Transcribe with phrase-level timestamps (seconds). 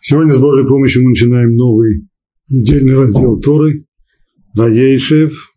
[0.00, 2.08] Сегодня с Божьей помощью мы начинаем новый
[2.48, 3.84] недельный раздел Торы,
[4.54, 5.52] Ваейшев.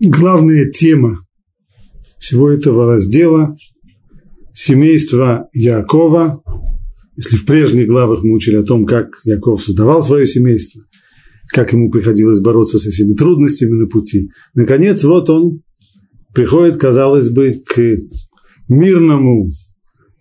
[0.00, 1.20] Главная тема
[2.18, 3.56] всего этого раздела–
[4.52, 6.42] семейство Якова.
[7.16, 10.82] Если в прежних главах мы учили о том, как Яков создавал свое семейство,
[11.48, 15.62] как ему приходилось бороться со всеми трудностями на пути, наконец, вот он
[16.34, 17.96] приходит, казалось бы, к
[18.68, 19.48] мирному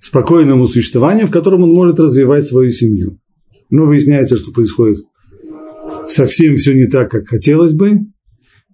[0.05, 3.19] спокойному существованию, в котором он может развивать свою семью.
[3.71, 4.99] Но выясняется, что происходит
[6.07, 8.01] совсем все не так, как хотелось бы.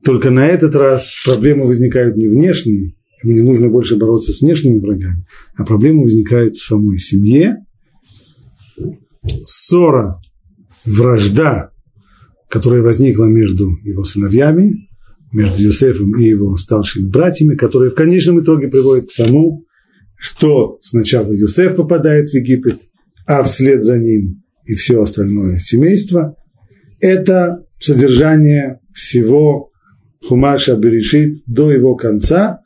[0.03, 4.79] Только на этот раз проблемы возникают не внешние, ему не нужно больше бороться с внешними
[4.79, 5.25] врагами,
[5.55, 7.57] а проблемы возникают в самой семье.
[9.45, 10.20] Ссора,
[10.85, 11.70] вражда,
[12.49, 14.89] которая возникла между его сыновьями,
[15.31, 19.65] между Юсефом и его старшими братьями, которая в конечном итоге приводит к тому,
[20.21, 22.79] что сначала Юсеф попадает в Египет,
[23.25, 26.35] а вслед за ним и все остальное семейство,
[26.99, 29.71] это содержание всего
[30.23, 32.60] Хумаша Берешит до его конца,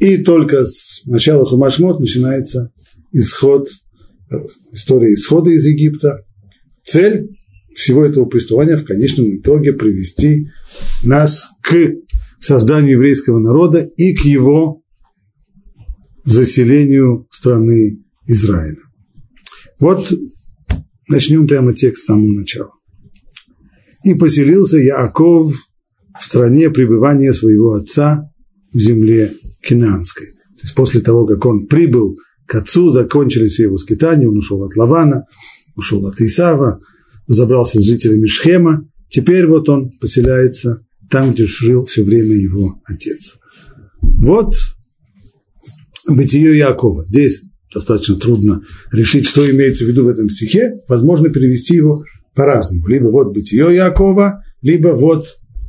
[0.00, 2.70] и только с начала Хумашмот начинается
[3.10, 3.68] исход,
[4.72, 6.26] история исхода из Египта.
[6.84, 7.30] Цель
[7.74, 10.48] всего этого повествования в конечном итоге привести
[11.02, 11.74] нас к
[12.38, 14.81] созданию еврейского народа и к его
[16.24, 18.78] заселению страны Израиля.
[19.80, 20.12] Вот
[21.08, 22.70] начнем прямо текст с самого начала.
[24.04, 25.52] «И поселился Яаков
[26.18, 28.30] в стране пребывания своего отца
[28.72, 29.32] в земле
[29.66, 30.26] Кинанской».
[30.26, 34.62] То есть после того, как он прибыл к отцу, закончились все его скитания, он ушел
[34.62, 35.24] от Лавана,
[35.74, 36.80] ушел от Исава,
[37.26, 43.38] забрался с жителями Шхема, теперь вот он поселяется там, где жил все время его отец.
[44.00, 44.54] Вот
[46.08, 47.04] бытие Якова.
[47.08, 50.80] Здесь достаточно трудно решить, что имеется в виду в этом стихе.
[50.88, 52.86] Возможно перевести его по-разному.
[52.86, 55.24] Либо вот бытие Якова, либо вот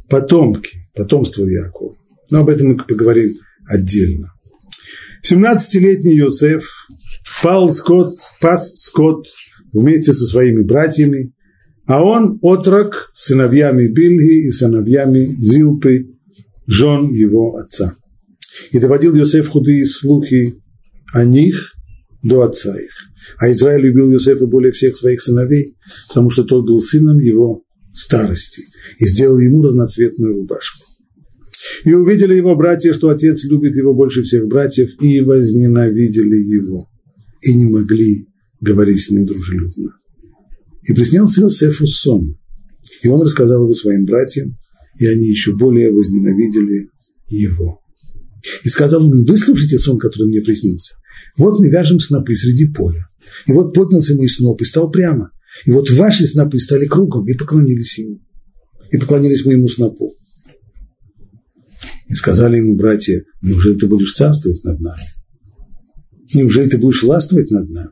[0.09, 1.95] потомки, потомство Якова.
[2.31, 3.31] Но об этом мы поговорим
[3.67, 4.33] отдельно.
[5.25, 6.65] 17-летний Йосеф
[7.41, 9.25] пал скот, пас скот
[9.71, 11.33] вместе со своими братьями,
[11.85, 16.07] а он отрок сыновьями Бильги и сыновьями Зилпы,
[16.67, 17.95] жен его отца.
[18.71, 20.55] И доводил Йосеф худые слухи
[21.13, 21.73] о них
[22.23, 22.91] до отца их.
[23.37, 25.75] А Израиль любил Йосефа более всех своих сыновей,
[26.07, 27.63] потому что тот был сыном его
[27.93, 28.63] старости,
[28.97, 30.85] и сделал ему разноцветную рубашку.
[31.85, 36.89] И увидели его братья, что отец любит его больше всех братьев, и возненавидели его,
[37.41, 38.27] и не могли
[38.59, 39.95] говорить с ним дружелюбно.
[40.83, 42.27] И приснился Иосифу сон,
[43.03, 44.57] и он рассказал его своим братьям,
[44.99, 46.87] и они еще более возненавидели
[47.27, 47.82] его.
[48.63, 50.95] И сказал им, вы слушайте сон, который мне приснился.
[51.37, 53.07] Вот мы вяжем снопы среди поля.
[53.47, 55.31] И вот поднялся мой сноп и стал прямо.
[55.65, 58.19] И вот ваши снопы стали кругом и поклонились ему.
[58.91, 60.13] И поклонились моему снопу.
[62.07, 65.03] И сказали ему братья, неужели ты будешь царствовать над нами?
[66.33, 67.91] Неужели ты будешь властвовать над нами?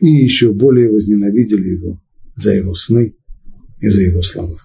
[0.00, 2.00] И еще более возненавидели его
[2.36, 3.16] за его сны
[3.80, 4.56] и за его слова.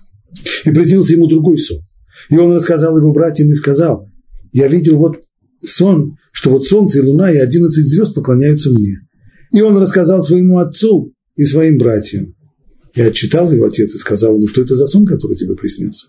[0.65, 1.81] И приснился ему другой сон.
[2.29, 4.09] И он рассказал его братьям и сказал,
[4.53, 5.21] я видел вот
[5.61, 8.97] сон, что вот солнце и луна и одиннадцать звезд поклоняются мне.
[9.51, 12.35] И он рассказал своему отцу и своим братьям.
[12.95, 16.07] И отчитал его отец и сказал ему, что это за сон, который тебе приснился.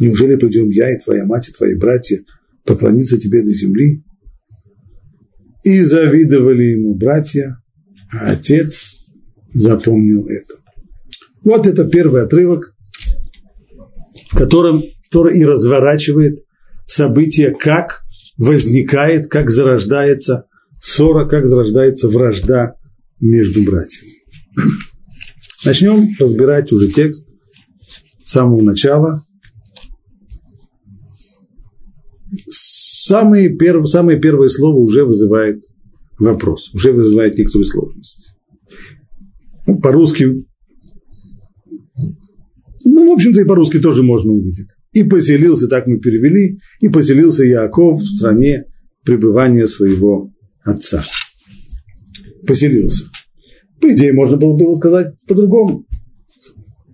[0.00, 2.20] Неужели придем я и твоя мать и твои братья
[2.64, 4.04] поклониться тебе до земли?
[5.62, 7.58] И завидовали ему братья,
[8.12, 9.12] а отец
[9.54, 10.54] запомнил это.
[11.44, 12.74] Вот это первый отрывок,
[14.30, 16.43] в котором Тора и разворачивает
[16.86, 18.02] событие, как
[18.36, 20.46] возникает, как зарождается
[20.80, 22.76] ссора, как зарождается вражда
[23.20, 24.12] между братьями.
[25.64, 27.28] Начнем разбирать уже текст
[28.24, 29.24] с самого начала.
[32.48, 35.62] Самые, перв, самое первое слово уже вызывает
[36.18, 38.36] вопрос, уже вызывает некоторую сложность.
[39.66, 40.44] Ну, по-русски,
[42.84, 44.68] ну, в общем-то, и по-русски тоже можно увидеть.
[44.94, 48.64] И поселился, так мы перевели, и поселился Яков в стране
[49.04, 50.32] пребывания своего
[50.64, 51.04] отца.
[52.46, 53.04] Поселился.
[53.80, 55.86] По идее, можно было, было сказать по-другому,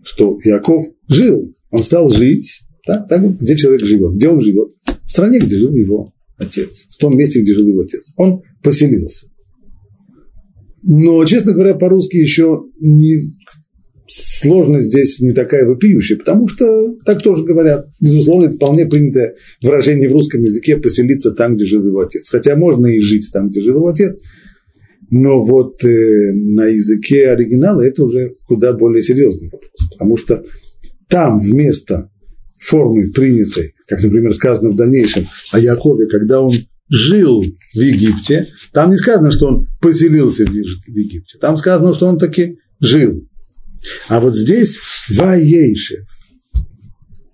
[0.03, 4.71] что Яков жил, он стал жить, да, так, где человек живет, где он живет,
[5.05, 8.13] в стране, где жил его отец, в том месте, где жил его отец.
[8.17, 9.27] Он поселился.
[10.83, 13.37] Но, честно говоря, по-русски еще не,
[14.13, 17.87] сложность здесь не такая вопиющая, потому что так тоже говорят.
[18.01, 22.29] Безусловно, это вполне принятое выражение в русском языке поселиться там, где жил его отец.
[22.29, 24.17] Хотя можно и жить там, где жил его отец.
[25.11, 30.45] Но вот э, на языке оригинала это уже куда более серьезный вопрос, потому что
[31.09, 32.11] там вместо
[32.61, 36.55] формы принятой, как, например, сказано в дальнейшем о Якове, когда он
[36.89, 42.19] жил в Египте, там не сказано, что он поселился в Египте, там сказано, что он
[42.19, 43.25] таки жил.
[44.09, 44.79] А вот здесь
[45.11, 46.07] Ваейшев.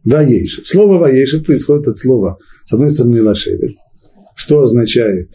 [0.05, 0.67] Ваейшев.
[0.67, 3.77] Слово Ваейшев происходит от слова, с одной стороны, Лашевет,
[4.37, 5.31] что означает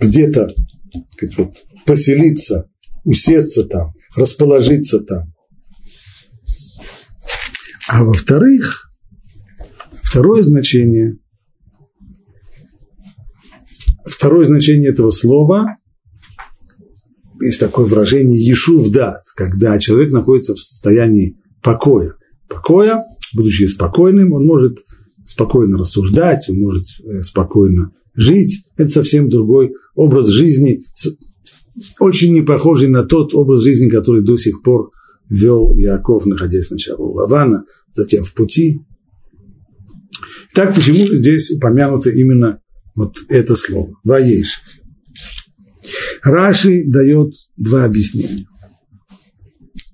[0.00, 0.48] где-то
[1.36, 2.70] вот, поселиться,
[3.04, 5.32] усесться там, расположиться там.
[7.88, 8.92] А во-вторых,
[10.02, 11.16] второе значение,
[14.04, 15.77] второе значение этого слова,
[17.40, 22.14] есть такое выражение «ешув дат», когда человек находится в состоянии покоя.
[22.48, 23.04] Покоя,
[23.34, 24.78] будучи спокойным, он может
[25.24, 28.62] спокойно рассуждать, он может э, спокойно жить.
[28.76, 30.80] Это совсем другой образ жизни,
[32.00, 34.90] очень не похожий на тот образ жизни, который до сих пор
[35.28, 37.64] вел Яков, находясь сначала у Лавана,
[37.94, 38.80] затем в пути.
[40.54, 42.60] Так почему здесь упомянуто именно
[42.94, 44.80] вот это слово– «Ваейшев».
[46.22, 48.46] Раши дает два объяснения.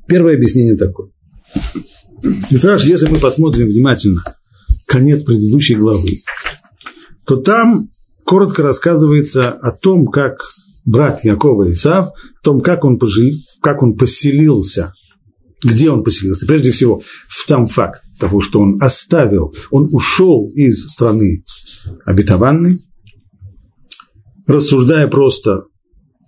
[0.07, 1.11] Первое объяснение такое.
[2.23, 4.23] Ведь Раши, если мы посмотрим внимательно
[4.87, 6.17] конец предыдущей главы,
[7.27, 7.89] то там
[8.25, 10.43] коротко рассказывается о том, как
[10.85, 13.31] брат Якова Исав, о том, как он, пожил,
[13.61, 14.93] как он поселился,
[15.63, 16.47] где он поселился.
[16.47, 21.45] Прежде всего, в там факт того, что он оставил, он ушел из страны
[22.05, 22.81] обетованной,
[24.47, 25.65] рассуждая просто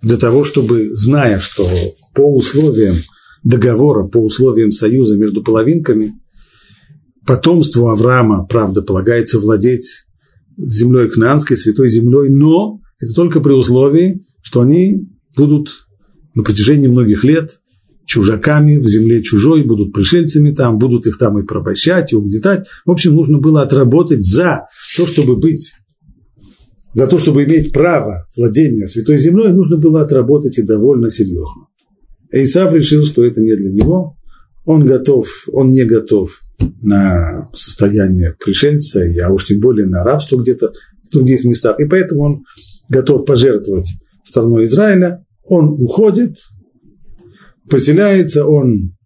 [0.01, 1.67] для того, чтобы, зная, что
[2.13, 2.95] по условиям
[3.43, 6.13] договора, по условиям союза между половинками,
[7.25, 10.05] потомству Авраама, правда, полагается владеть
[10.57, 15.87] землей Кнаанской, святой землей, но это только при условии, что они будут
[16.33, 17.59] на протяжении многих лет
[18.05, 22.65] чужаками в земле чужой, будут пришельцами там, будут их там и порабощать, и угнетать.
[22.85, 25.73] В общем, нужно было отработать за то, чтобы быть,
[26.97, 31.67] за то, чтобы иметь право владения святой землей, нужно было отработать и довольно серьезно.
[32.31, 34.17] Исав решил, что это не для него,
[34.65, 36.41] он готов, он не готов
[36.81, 40.73] на состояние пришельца, а уж тем более на рабство где-то
[41.03, 41.79] в других местах.
[41.79, 42.43] И поэтому он
[42.89, 43.89] готов пожертвовать
[44.23, 45.23] страной Израиля.
[45.43, 46.33] Он уходит,
[47.69, 48.97] поселяется он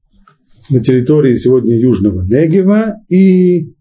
[0.70, 3.74] на территории сегодня Южного Негева и,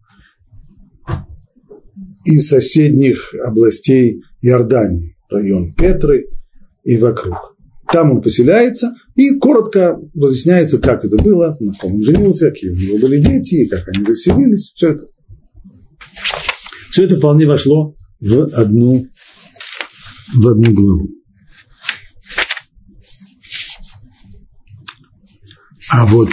[2.24, 6.28] и соседних областей Иордании, район Петры
[6.84, 7.56] и вокруг.
[7.92, 12.74] Там он поселяется, и коротко разъясняется, как это было, на ком он женился, какие у
[12.74, 15.06] него были дети, как они расселились, все это.
[16.90, 19.06] Все это вполне вошло в одну,
[20.34, 21.08] в одну главу.
[25.92, 26.30] А вот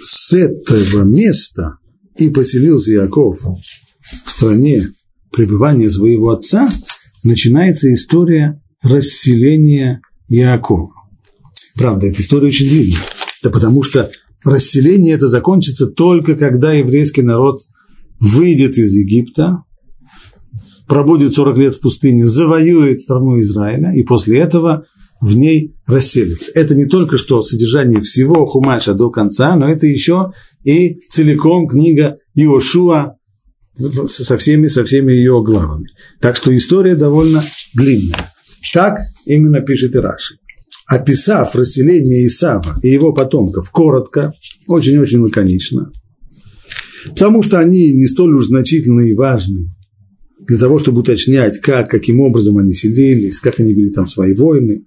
[0.00, 1.78] с этого места
[2.18, 4.82] и поселился Яков в стране
[5.32, 6.68] пребывания своего отца,
[7.24, 10.92] начинается история расселения Иакова.
[11.76, 13.00] Правда, эта история очень длинная.
[13.42, 14.10] Да потому что
[14.44, 17.60] расселение это закончится только когда еврейский народ
[18.18, 19.64] выйдет из Египта,
[20.86, 24.86] пробудет 40 лет в пустыне, завоюет страну Израиля, и после этого
[25.26, 26.52] в ней расселится.
[26.54, 32.18] Это не только что содержание всего Хумаша до конца, но это еще и целиком книга
[32.34, 33.16] Иошуа
[34.06, 35.88] со всеми, со всеми ее главами.
[36.20, 37.42] Так что история довольно
[37.74, 38.30] длинная.
[38.72, 40.36] Так именно пишет и.
[40.86, 44.32] Описав расселение Исава и его потомков коротко,
[44.68, 45.90] очень-очень лаконично,
[47.08, 49.74] потому что они не столь уж значительны и важны
[50.46, 54.84] для того, чтобы уточнять, как, каким образом они селились, как они вели там свои войны.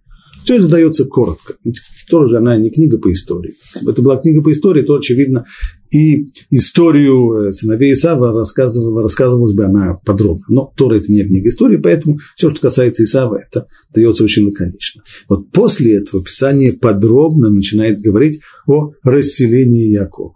[0.49, 1.53] Все это дается коротко.
[1.63, 1.79] Ведь
[2.09, 3.53] тоже она не книга по истории.
[3.87, 5.45] Это была книга по истории, то, очевидно,
[5.91, 10.43] и историю э, сыновей Исава рассказывала, рассказывалась бы она подробно.
[10.49, 15.03] Но Тора– это не книга истории, поэтому все, что касается Исава, это дается очень лаконично.
[15.27, 20.33] Вот после этого Писание подробно начинает говорить о расселении Якова.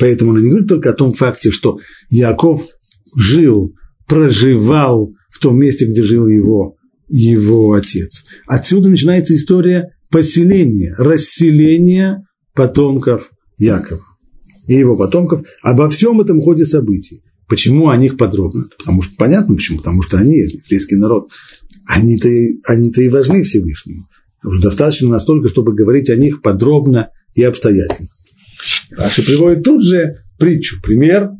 [0.00, 1.78] Поэтому она не говорит только о том факте, что
[2.10, 2.64] Яков
[3.14, 3.76] жил,
[4.08, 6.74] проживал в том месте, где жил его,
[7.08, 8.24] его отец.
[8.46, 14.02] Отсюда начинается история поселения, расселения потомков Якова
[14.66, 17.22] и его потомков обо всем этом ходе событий.
[17.48, 18.64] Почему о них подробно?
[18.78, 21.30] Потому что понятно почему, потому что они, еврейский народ,
[21.86, 22.28] они-то,
[22.64, 24.00] они-то и важны Всевышнему.
[24.42, 28.08] Уже достаточно настолько, чтобы говорить о них подробно и обстоятельно.
[28.96, 31.30] Раши приводит тут же притчу, пример,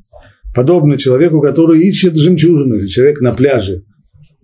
[0.54, 2.84] подобный человеку, который ищет жемчужину.
[2.86, 3.84] Человек на пляже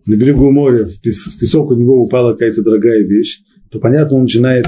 [0.06, 3.40] на берегу моря, в песок у него упала какая-то дорогая вещь,
[3.70, 4.66] то, понятно, он начинает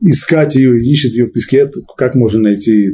[0.00, 2.92] искать ее, ищет ее в песке, как можно найти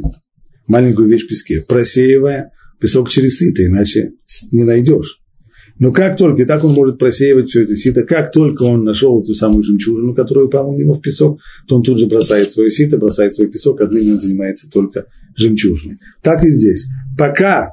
[0.67, 4.11] маленькую вещь в песке, просеивая песок через сито, иначе
[4.51, 5.19] не найдешь.
[5.79, 9.21] Но как только, и так он может просеивать все это сито, как только он нашел
[9.21, 12.69] эту самую жемчужину, которая упала у него в песок, то он тут же бросает свое
[12.69, 15.05] сито, бросает свой песок, отныне он занимается только
[15.37, 15.97] жемчужиной.
[16.21, 16.85] Так и здесь.
[17.17, 17.69] Пока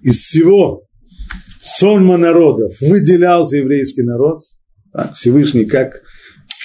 [0.00, 0.84] из всего
[1.78, 4.42] сонма народов выделялся еврейский народ,
[4.92, 6.02] так, Всевышний как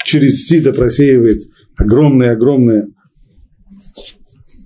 [0.05, 1.41] через сито просеивает
[1.77, 2.87] огромное-огромное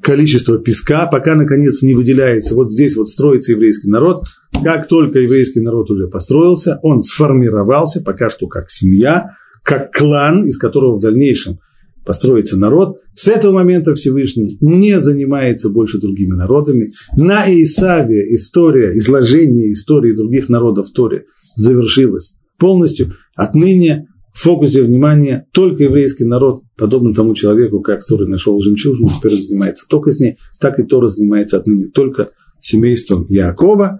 [0.02, 2.56] количество песка, пока, наконец, не выделяется.
[2.56, 4.24] Вот здесь вот строится еврейский народ.
[4.64, 9.30] Как только еврейский народ уже построился, он сформировался, пока что как семья,
[9.64, 11.60] как клан, из которого в дальнейшем
[12.06, 12.98] построится народ.
[13.22, 16.90] С этого момента Всевышний не занимается больше другими народами.
[17.18, 21.26] На Исаве история, изложение истории других народов в Торе
[21.58, 23.16] завершилась полностью.
[23.36, 29.34] Отныне в фокусе внимания только еврейский народ, подобно тому человеку, как который нашел жемчужину, теперь
[29.34, 32.30] он занимается только с ней, так и Тора занимается отныне только
[32.62, 34.00] семейством Якова,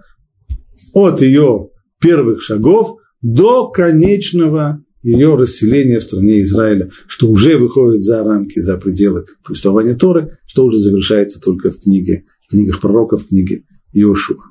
[0.94, 1.68] от ее
[2.00, 8.76] первых шагов до конечного ее расселения в стране Израиля, что уже выходит за рамки, за
[8.76, 14.44] пределы повествования Торы, что уже завершается только в книге, в книгах пророков, в книге Иошуа.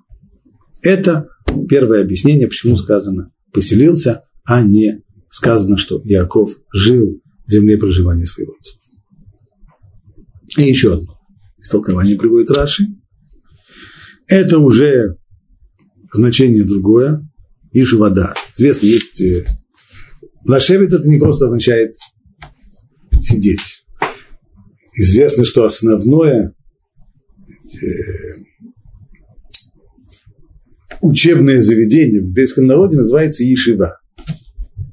[0.82, 1.28] Это
[1.68, 8.54] первое объяснение, почему сказано «поселился», а не сказано, что Яков жил в земле проживания своего
[8.54, 8.80] отцов.
[10.58, 11.20] И еще одно
[11.60, 12.86] истолкование приводит Раши.
[14.28, 15.18] Это уже
[16.14, 17.28] значение другое.
[17.72, 18.34] Ишевада.
[18.58, 19.22] Известно, есть...
[20.46, 21.96] Лашевит это не просто означает
[23.22, 23.86] сидеть.
[24.94, 26.54] Известно, что основное
[27.74, 28.40] э,
[31.02, 34.00] учебное заведение в еврейском народе называется Ишива.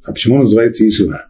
[0.05, 1.27] А почему называется Ешива?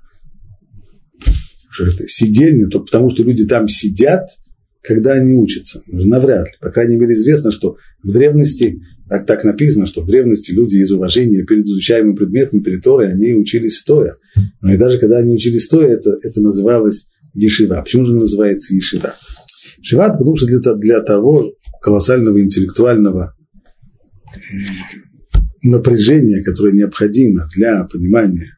[1.71, 4.27] Что это сидельня, только потому что люди там сидят,
[4.83, 5.83] когда они учатся.
[5.87, 6.53] Навряд ли.
[6.61, 10.91] По крайней мере, известно, что в древности, так, так написано, что в древности люди из
[10.91, 14.17] уважения перед изучаемым предметом, перед Торой, они учились стоя.
[14.61, 17.83] Но и даже когда они учились стоя, это, это называлось Ешива.
[17.83, 19.15] Почему же называется Ешива?
[19.79, 23.35] Ешива, потому что для, для того колоссального интеллектуального
[24.35, 24.39] э,
[25.63, 28.57] напряжения, которое необходимо для понимания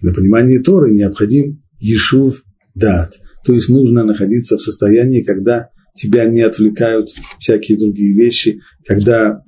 [0.00, 2.42] для понимания Торы необходим Ешув
[2.74, 3.18] Дат.
[3.44, 7.08] То есть нужно находиться в состоянии, когда тебя не отвлекают
[7.40, 9.42] всякие другие вещи, когда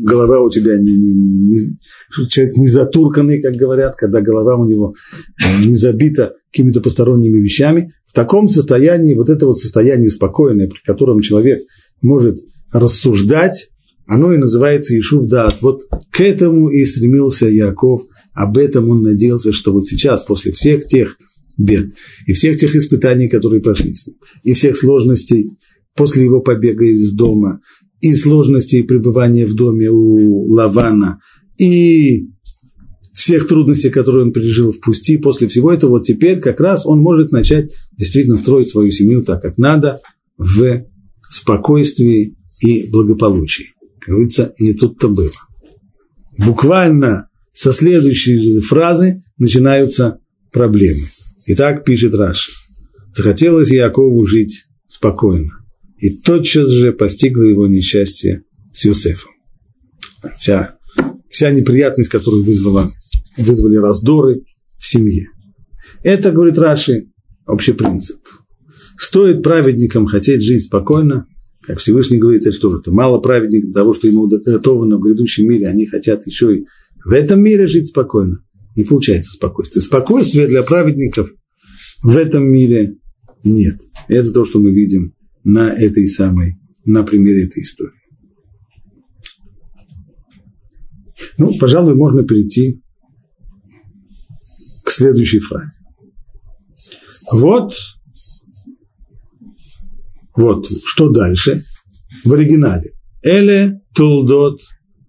[0.00, 4.94] голова у тебя не, не, не, человек не затурканный, как говорят, когда голова у него
[5.64, 7.92] не забита какими-то посторонними вещами.
[8.06, 11.60] В таком состоянии, вот это вот состояние спокойное, при котором человек
[12.02, 12.38] может
[12.70, 13.70] рассуждать,
[14.06, 15.62] оно и называется Ишув Дат.
[15.62, 18.02] Вот к этому и стремился Яков,
[18.34, 21.16] об этом он надеялся, что вот сейчас, после всех тех
[21.56, 21.92] бед
[22.26, 25.56] и всех тех испытаний, которые прошли с ним, и всех сложностей
[25.94, 27.60] после его побега из дома,
[28.02, 31.20] и сложностей пребывания в доме у Лавана,
[31.56, 32.26] и
[33.14, 36.98] всех трудностей, которые он пережил в пути, после всего этого, вот теперь как раз он
[36.98, 40.00] может начать действительно строить свою семью так, как надо,
[40.36, 40.84] в
[41.30, 43.66] спокойствии и благополучии.
[44.00, 45.30] Как говорится, не тут-то было.
[46.38, 50.18] Буквально со следующей фразы начинаются
[50.50, 51.04] проблемы.
[51.46, 52.50] Итак, пишет Раша.
[53.12, 55.61] Захотелось Якову жить спокойно.
[56.02, 58.42] И тотчас же постигло его несчастье
[58.72, 59.30] с Юсефом.
[60.36, 60.76] Вся,
[61.28, 62.88] вся неприятность, которую вызвала,
[63.38, 64.42] вызвали раздоры
[64.80, 65.28] в семье.
[66.02, 67.06] Это, говорит Раши,
[67.46, 68.18] общий принцип.
[68.98, 71.28] Стоит праведникам хотеть жить спокойно,
[71.60, 75.48] как Всевышний говорит, это что же, это мало праведников того, что ему уготовано в грядущем
[75.48, 76.66] мире, они хотят еще и
[77.04, 78.42] в этом мире жить спокойно.
[78.74, 79.82] Не получается спокойствие.
[79.82, 81.30] Спокойствия для праведников
[82.02, 82.90] в этом мире
[83.44, 83.76] нет.
[84.08, 87.92] Это то, что мы видим на этой самой, на примере этой истории.
[91.38, 92.82] Ну, пожалуй, можно перейти
[94.84, 95.80] к следующей фразе.
[97.32, 97.74] Вот,
[100.36, 101.62] вот, что дальше
[102.24, 102.92] в оригинале.
[103.22, 104.60] Эле Тулдот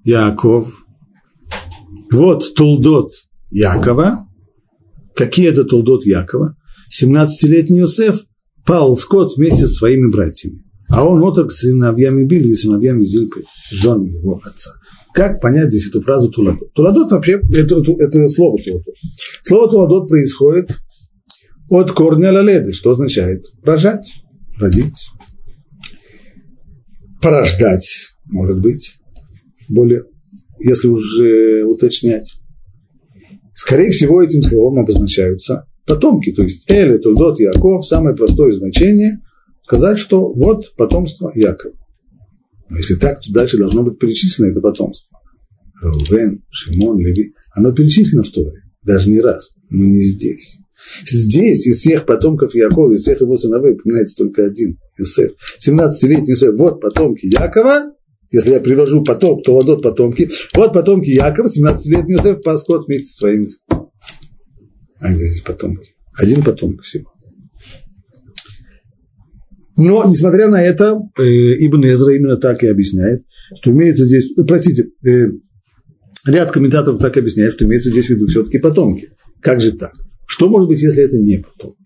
[0.04, 0.84] Яков
[2.14, 3.12] вот Тулдот
[3.50, 4.28] Якова.
[5.16, 6.56] Какие это Тулдот Якова?
[7.02, 8.24] 17-летний Йосеф
[8.66, 10.64] пал скот вместе со своими братьями.
[10.90, 14.72] А он отрок с сыновьями Били и сыновьями Зильпы, жены его отца.
[15.14, 16.74] Как понять здесь эту фразу Туладот?
[16.74, 18.96] Туладот вообще, это, это слово Туладот.
[19.44, 20.76] Слово Туладот происходит
[21.70, 24.06] от корня лаледы, что означает рожать,
[24.60, 25.08] родить,
[27.22, 28.98] порождать, может быть,
[29.70, 30.04] более
[30.60, 32.40] если уже уточнять.
[33.54, 39.20] Скорее всего, этим словом обозначаются потомки, то есть Эли, Тульдот, Яков, самое простое значение–
[39.64, 41.76] сказать, что вот потомство Якова.
[42.70, 45.18] Но если так, то дальше должно быть перечислено это потомство.
[45.82, 47.34] Рувен, Шимон, Леви.
[47.56, 50.60] Оно перечислено в Торе, даже не раз, но не здесь.
[51.06, 55.32] Здесь из всех потомков Якова, из всех его сыновей упоминается только один, Иосиф.
[55.66, 57.94] 17-летний Иосиф, вот потомки Якова,
[58.32, 63.08] если я привожу потом, то ладот потомки, вот потомки Якова, 17-летний Иосиф пас скот вместе
[63.08, 63.48] со своими.
[65.12, 65.96] Где здесь потомки?
[66.18, 67.12] Один потомок всего.
[69.76, 73.24] Но, несмотря на это, э, Ибн Эзра именно так и объясняет,
[73.56, 75.30] что имеется здесь, э, простите, э,
[76.28, 79.10] ряд комментаторов так объясняет, что имеется здесь в виду все-таки потомки.
[79.42, 79.94] Как же так?
[80.28, 81.78] Что может быть, если это не потомки?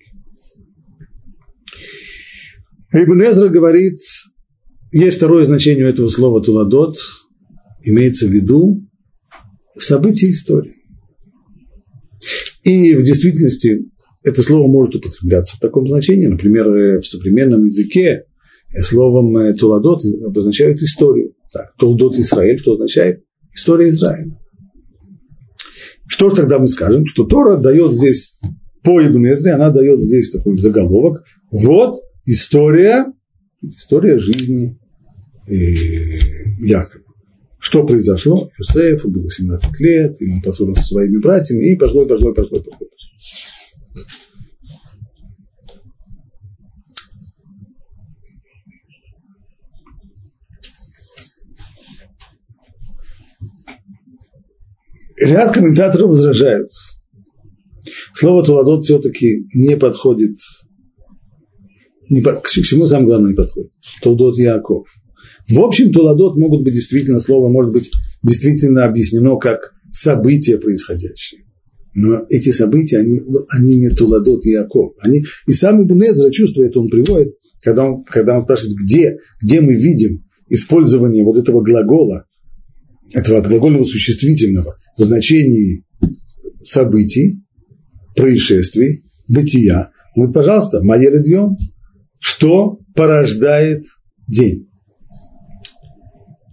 [2.91, 3.97] Ибн Эзра говорит,
[4.91, 6.97] есть второе значение у этого слова «туладот»,
[7.83, 8.85] имеется в виду
[9.77, 10.86] события истории.
[12.67, 13.79] И в действительности
[14.23, 16.25] это слово может употребляться в таком значении.
[16.27, 18.25] Например, в современном языке
[18.77, 21.33] словом «туладот» обозначают историю.
[21.53, 23.23] Так, «Толдот Израиль», что означает
[23.55, 24.37] история Израиля.
[26.09, 27.05] Что же тогда мы скажем?
[27.05, 28.37] Что Тора дает здесь
[28.83, 31.23] по Ибн она дает здесь такой заголовок.
[31.51, 33.05] Вот история,
[33.61, 34.77] история жизни
[35.47, 35.53] э,
[36.59, 37.06] Якова.
[37.67, 38.49] Что произошло?
[38.57, 42.61] Иосифу было 17 лет, и он поссорился со своими братьями, и пошло, и пошло, пошло,
[42.61, 42.87] пошло.
[55.17, 56.71] Ряд комментаторов возражают.
[58.13, 60.37] Слово Туладот все-таки не подходит.
[62.09, 63.73] Не по, к чему самое главное не подходит?
[64.01, 64.87] Туладот Яков.
[65.49, 67.89] В общем, Туладот могут быть действительно, слово может быть
[68.23, 71.41] действительно объяснено как события происходящие.
[71.93, 74.93] Но эти события, они, они не Туладот Яков.
[74.99, 79.73] Они, и сам Ибн чувствует, он приводит, когда он, когда он спрашивает, где, где мы
[79.73, 82.25] видим использование вот этого глагола
[83.13, 85.85] этого глагольного существительного в значении
[86.63, 87.43] событий,
[88.15, 89.91] происшествий, бытия.
[90.15, 91.55] Вот, пожалуйста, моя ледьем,
[92.19, 93.83] что порождает
[94.27, 94.66] день?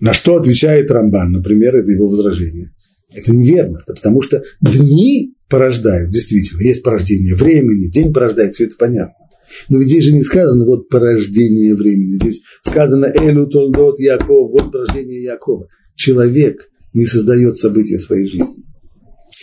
[0.01, 2.73] На что отвечает Рамбан, например, это его возражение.
[3.15, 8.75] Это неверно, это потому что дни порождают, действительно, есть порождение времени, день порождает, все это
[8.77, 9.15] понятно.
[9.69, 14.73] Но ведь здесь же не сказано вот порождение времени, здесь сказано Элю Толдот Яков, вот
[14.73, 18.65] порождение Якова человек не создает события своей жизни.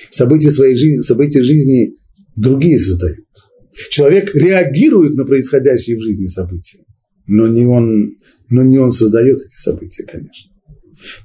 [0.10, 1.96] События своей жизни, события жизни
[2.36, 3.26] другие создают.
[3.90, 6.84] Человек реагирует на происходящие в жизни события,
[7.28, 8.18] но не он,
[8.52, 10.52] но не он создает эти события, конечно.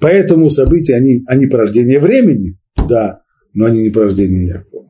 [0.01, 2.59] Поэтому события, они, они порождение времени,
[2.89, 3.21] да,
[3.53, 4.87] но они не порождение Якова.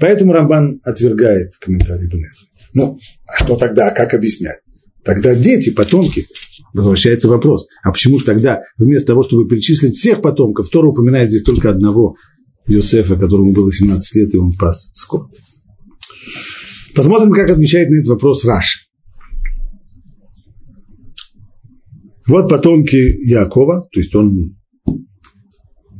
[0.00, 2.46] Поэтому Рамбан отвергает комментарий Бенеза.
[2.74, 4.58] Ну, а что тогда, как объяснять?
[5.04, 6.24] Тогда дети, потомки,
[6.74, 11.44] возвращается вопрос, а почему же тогда вместо того, чтобы перечислить всех потомков, Тора упоминает здесь
[11.44, 12.16] только одного
[12.66, 15.30] Иосифа, которому было 17 лет, и он пас скот.
[16.94, 18.87] Посмотрим, как отвечает на этот вопрос Раши.
[22.28, 24.54] Вот потомки Якова, то есть он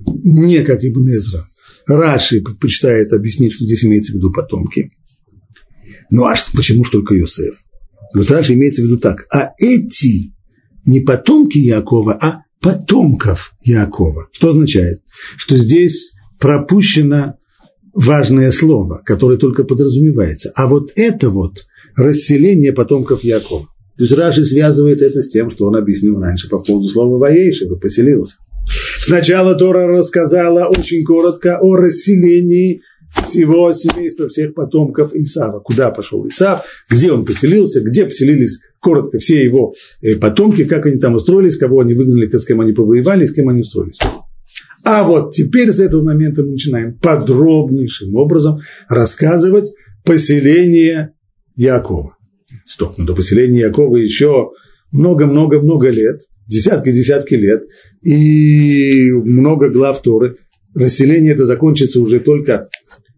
[0.06, 1.42] не как Ибн Эзра.
[1.86, 4.90] Раши предпочитает объяснить, что здесь имеется в виду потомки.
[6.10, 7.64] Ну а почему же только Иосиф?
[8.14, 9.24] Вот Раши имеется в виду так.
[9.32, 10.34] А эти
[10.84, 14.28] не потомки Якова, а потомков Якова.
[14.32, 15.02] Что означает?
[15.36, 17.38] Что здесь пропущено
[17.94, 20.52] важное слово, которое только подразумевается.
[20.54, 23.68] А вот это вот расселение потомков Якова.
[23.98, 27.74] То есть Раши связывает это с тем, что он объяснил раньше по поводу слова «воейшего»,
[27.74, 28.36] «поселился».
[29.00, 32.80] Сначала Тора рассказала очень коротко о расселении
[33.26, 35.60] всего семейства, всех потомков Исава.
[35.60, 40.98] Куда пошел Исав, где он поселился, где поселились коротко все его э, потомки, как они
[40.98, 43.98] там устроились, кого они выгнали, с кем они повоевали, с кем они устроились.
[44.84, 49.72] А вот теперь с этого момента мы начинаем подробнейшим образом рассказывать
[50.04, 51.14] поселение
[51.56, 52.17] Якова.
[52.78, 54.50] Стоп, но до поселения Якова еще
[54.92, 57.64] много-много-много лет, десятки-десятки лет,
[58.02, 60.36] и много глав Торы.
[60.74, 62.68] Расселение это закончится уже только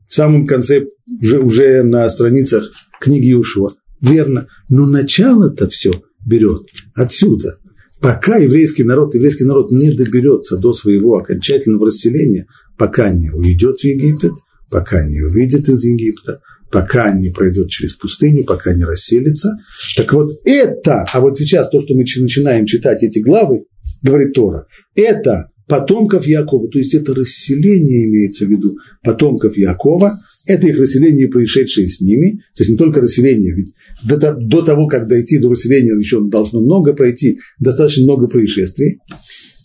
[0.08, 0.86] в самом конце,
[1.20, 2.70] уже, уже на страницах
[3.02, 3.68] книги Ушуа.
[4.00, 4.46] Верно.
[4.70, 5.90] Но начало-то все
[6.26, 6.62] берет
[6.94, 7.58] отсюда.
[8.00, 12.46] Пока еврейский народ, еврейский народ не доберется до своего окончательного расселения,
[12.78, 14.32] пока не уйдет в Египет,
[14.70, 19.58] пока не выйдет из Египта, пока не пройдет через пустыню, пока не расселится.
[19.96, 23.64] Так вот это, а вот сейчас то, что мы начинаем читать эти главы,
[24.02, 26.68] говорит Тора, это потомков Якова.
[26.68, 30.12] То есть это расселение имеется в виду потомков Якова,
[30.46, 34.88] это их расселение, происшедшее с ними, то есть не только расселение, ведь до, до того,
[34.88, 38.98] как дойти до расселения, еще должно много пройти, достаточно много происшествий,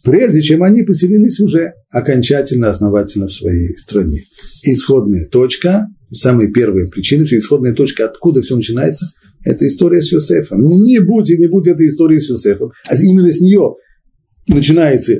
[0.05, 4.21] прежде чем они поселились уже окончательно, основательно в своей стране.
[4.63, 9.07] Исходная точка, самая первая причина, что исходная точка, откуда все начинается,
[9.43, 10.59] это история с Йосефом.
[10.59, 13.75] Не будь и не будь этой истории с Йосефом, а именно с нее
[14.47, 15.13] начинается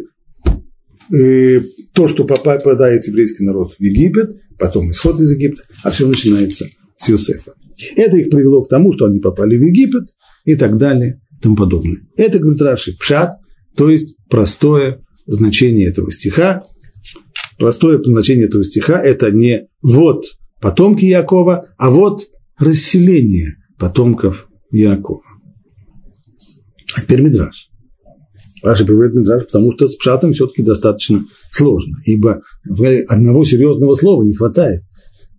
[1.12, 1.62] э,
[1.94, 6.66] то, что попадает еврейский народ в Египет, потом исход из Египта, а все начинается
[6.98, 7.54] с Йосефа.
[7.96, 10.06] Это их привело к тому, что они попали в Египет
[10.46, 12.02] и так далее и тому подобное.
[12.16, 13.38] Это, говорит Раши, пшат,
[13.76, 16.64] то есть простое значение этого стиха.
[17.58, 20.26] Простое значение этого стиха– это не вот
[20.62, 22.26] потомки Якова, а вот
[22.58, 25.22] расселение потомков Якова.
[26.96, 27.70] А теперь Мидраш.
[28.64, 32.42] Раши приводит Мидраш, потому что с пшатом все-таки достаточно сложно, ибо
[33.08, 34.84] одного серьезного слова не хватает.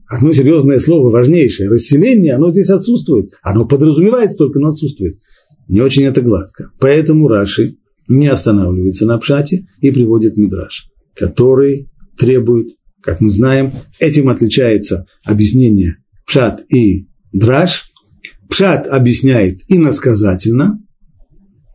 [0.09, 1.68] Одно серьезное слово важнейшее.
[1.68, 3.31] Расселение, оно здесь отсутствует.
[3.42, 5.18] Оно подразумевается только, но отсутствует.
[5.66, 6.70] Не очень это гладко.
[6.79, 7.75] Поэтому Раши
[8.09, 11.88] не останавливается на пшате и приводит Мидраш, который
[12.19, 12.69] требует,
[13.03, 17.85] как мы знаем, этим отличается объяснение пшат и драш.
[18.49, 20.79] Пшат объясняет иносказательно,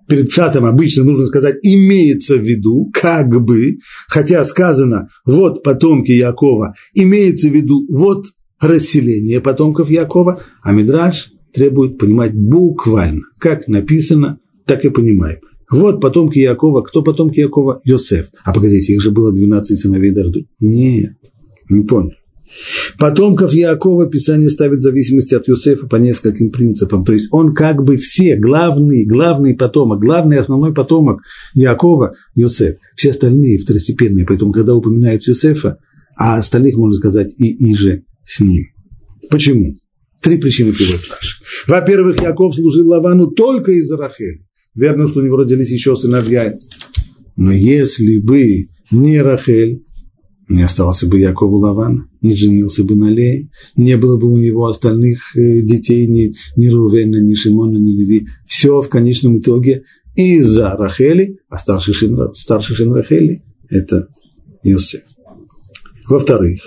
[0.07, 6.73] перед пшатом обычно нужно сказать «имеется в виду», как бы, хотя сказано «вот потомки Якова»,
[6.93, 8.25] имеется в виду «вот
[8.59, 15.39] расселение потомков Якова», а Мидраш требует понимать буквально, как написано, так и понимаем.
[15.71, 16.81] Вот потомки Якова.
[16.81, 17.81] Кто потомки Якова?
[17.85, 18.29] Йосеф.
[18.43, 20.45] А погодите, их же было 12 сыновей Дарду.
[20.59, 21.13] Нет,
[21.69, 22.11] не понял.
[22.99, 27.05] Потомков Якова Писание ставит в зависимости от Юсефа по нескольким принципам.
[27.05, 31.21] То есть он как бы все, главный, главный потомок, главный основной потомок
[31.53, 32.75] Якова– Юсеф.
[32.95, 34.25] Все остальные второстепенные.
[34.25, 35.77] Поэтому, когда упоминают Юсефа,
[36.17, 38.65] а остальных, можно сказать, и иже с ним.
[39.29, 39.73] Почему?
[40.21, 41.41] Три причины приводит Раш.
[41.67, 44.45] Во-первых, Яков служил Лавану только из-за Рахели.
[44.75, 46.57] Верно, что у него родились еще сыновья.
[47.35, 49.83] Но если бы не Рахель,
[50.47, 54.67] не остался бы Яков Лаван, не женился бы на Лее, не было бы у него
[54.67, 58.27] остальных э, детей, ни, ни Рувена, ни Шимона, ни Леви.
[58.45, 59.83] Все в конечном итоге
[60.15, 64.07] из-за Рахели, а старший сын, старший сын Рахели– это
[64.63, 65.03] Йосеф.
[66.09, 66.61] Во-вторых,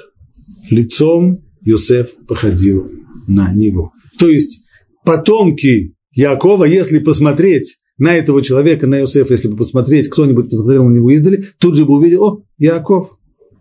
[0.70, 2.90] лицом Йосеф походил
[3.28, 3.92] на него.
[4.18, 4.64] То есть
[5.04, 10.94] потомки Якова, если посмотреть на этого человека, на Иосифа, если бы посмотреть, кто-нибудь посмотрел на
[10.94, 13.10] него издали, тут же бы увидел, о, Яков.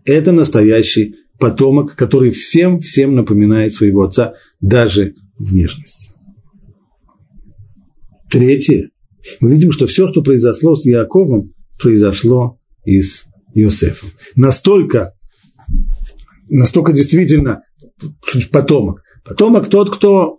[0.04, 6.10] Это настоящий потомок, который всем-всем напоминает своего отца, даже внешность.
[8.30, 8.90] Третье.
[9.40, 14.06] Мы видим, что все, что произошло с Яковом, произошло из Иосифа.
[14.34, 15.14] Настолько,
[16.48, 17.62] настолько действительно
[18.50, 19.02] потомок.
[19.24, 20.38] Потомок тот, кто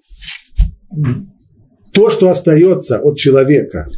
[1.95, 3.89] то, что остается от человека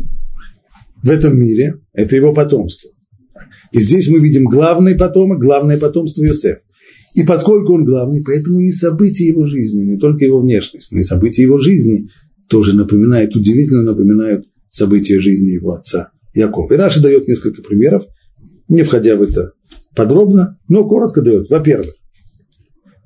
[1.03, 2.91] в этом мире, это его потомство.
[3.71, 6.59] И здесь мы видим главный потомок, главное потомство Иосиф.
[7.15, 11.03] И поскольку он главный, поэтому и события его жизни, не только его внешность, но и
[11.03, 12.09] события его жизни
[12.47, 16.71] тоже напоминают, удивительно напоминают события жизни его отца Якова.
[16.71, 18.05] И Раша дает несколько примеров,
[18.69, 19.53] не входя в это
[19.95, 21.49] подробно, но коротко дает.
[21.49, 21.95] Во-первых,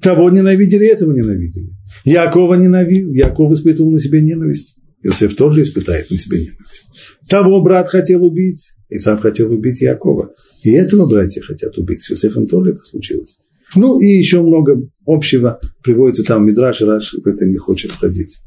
[0.01, 1.69] того ненавидели, этого ненавидели.
[2.04, 4.81] Якова ненавидел, Яков испытывал на себе ненависть.
[5.03, 7.17] Иосиф тоже испытает на себе ненависть.
[7.27, 10.31] Того брат хотел убить, Исав хотел убить Якова.
[10.63, 12.01] И этого братья хотят убить.
[12.01, 13.37] С Иосифом тоже это случилось.
[13.75, 18.39] Ну и еще много общего приводится там Мидраш, и Раш в это не хочет входить.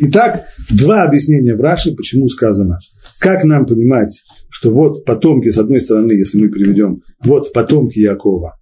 [0.00, 2.78] Итак, два объяснения в Раши, почему сказано.
[3.20, 8.58] Как нам понимать, что вот потомки, с одной стороны, если мы переведем, вот потомки Якова,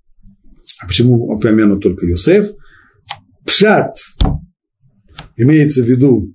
[0.80, 2.50] а почему упомянут только Йосеф?
[3.46, 3.94] Пшат
[5.36, 6.34] имеется в виду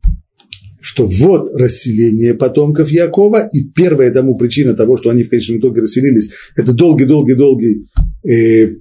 [0.81, 5.81] что вот расселение потомков Якова, и первая тому причина того, что они в конечном итоге
[5.81, 7.85] расселились, это долгий-долгий-долгий
[8.23, 8.75] э,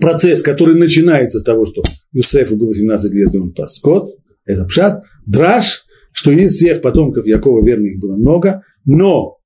[0.00, 1.82] процесс, который начинается с того, что
[2.12, 4.10] Юсефу было 17 лет, и он пас скот,
[4.44, 9.38] это пшат, драж, что из всех потомков Якова верных было много, но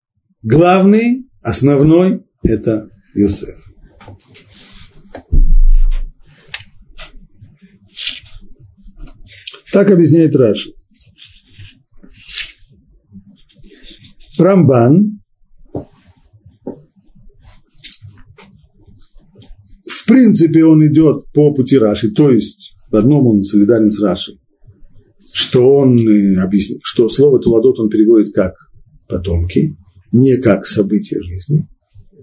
[0.43, 3.70] главный, основной– это Юсеф.
[9.73, 10.73] Так объясняет Раши.
[14.39, 15.21] Рамбан
[19.87, 24.33] в принципе он идет по пути Раши, то есть в одном он солидарен с Раши,
[25.33, 28.55] что он э, объяснит, что слово Туладот он переводит как
[29.09, 29.77] потомки,
[30.11, 31.69] не как событие жизни.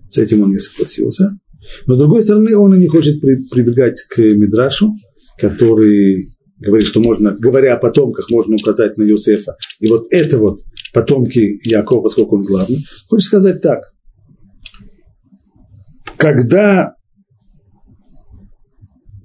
[0.10, 1.38] С этим он не согласился.
[1.86, 4.94] Но, с другой стороны, он и не хочет прибегать к Мидрашу,
[5.40, 6.30] который
[6.60, 9.56] говорит, что можно, говоря о потомках, можно указать на Юсефа.
[9.80, 10.62] И вот это вот
[10.94, 13.82] потомки Якова, поскольку он главный, хочет сказать так.
[16.18, 16.96] Когда,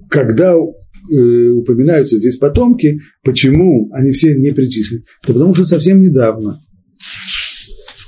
[0.09, 5.03] когда э, упоминаются здесь потомки, почему они все не причислены?
[5.25, 6.61] Да потому что совсем недавно,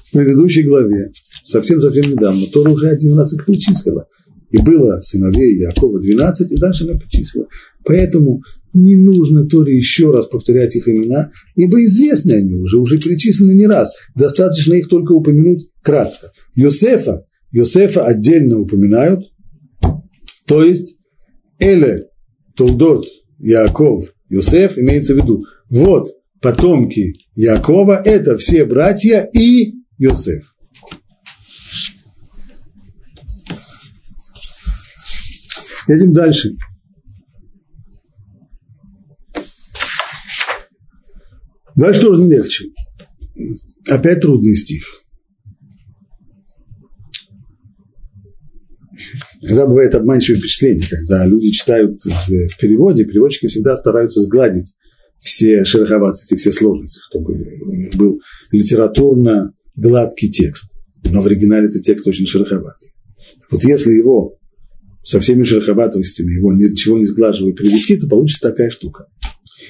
[0.06, 1.12] в предыдущей главе,
[1.46, 4.08] совсем-совсем недавно, Тора уже один раз их причислила.
[4.56, 7.48] И было сыновей Якова 12, и дальше она причислила.
[7.84, 8.42] Поэтому
[8.74, 13.68] не нужно Торе еще раз повторять их имена, ибо известны они уже, уже перечислены не
[13.68, 13.92] раз.
[14.16, 16.32] Достаточно их только упомянуть кратко.
[16.56, 19.26] Йосефа, Йосефа отдельно упоминают,
[20.46, 20.96] то есть
[21.60, 22.06] Эле,
[22.56, 23.06] Толдот,
[23.40, 25.44] Яков, Йосеф имеется в виду.
[25.70, 26.08] Вот
[26.42, 30.55] потомки Якова– это все братья и Йосеф.
[35.88, 36.52] Едем дальше.
[41.76, 42.66] Дальше тоже не легче.
[43.90, 44.84] Опять трудный стих.
[49.42, 54.76] Иногда бывает обманчивое впечатление, когда люди читают в, переводе, переводчики всегда стараются сгладить
[55.20, 58.22] все шероховатости, все сложности, чтобы у них был
[58.52, 60.72] литературно гладкий текст.
[61.12, 62.92] Но в оригинале этот текст очень шероховатый.
[63.52, 64.40] Вот если его
[65.06, 69.06] со всеми шероховатостями его ничего не сглаживая привести, то получится такая штука.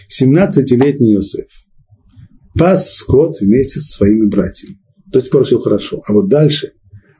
[0.09, 1.45] 17-летний Иосиф
[2.57, 4.77] пас скот вместе со своими братьями.
[5.11, 6.01] То есть, все хорошо.
[6.07, 6.71] А вот дальше.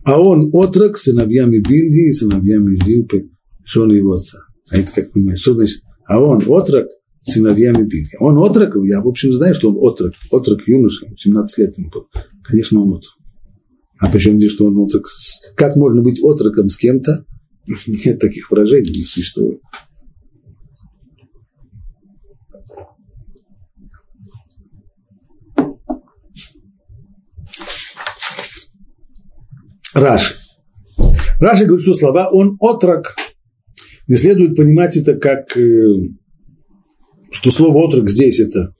[0.05, 3.29] А он отрок сыновьями Бильги и сыновьями Зилпы,
[3.65, 4.39] жены его отца.
[4.71, 5.81] А это как понимаешь, что значит?
[6.07, 6.87] А он отрок
[7.21, 8.15] сыновьями Бильги.
[8.19, 12.05] Он отрок, я в общем знаю, что он отрок, отрок юноша, 17 лет ему было.
[12.43, 13.13] Конечно, он отрок.
[13.99, 15.07] А причем здесь, что он отрок?
[15.55, 17.25] Как можно быть отроком с кем-то,
[17.87, 19.61] Нет таких выражений, не существует.
[29.93, 30.35] Раши.
[31.39, 33.15] Раши говорит, что слова «он отрок».
[34.07, 35.93] Не следует понимать это как, э,
[37.31, 38.75] что слово «отрок» здесь это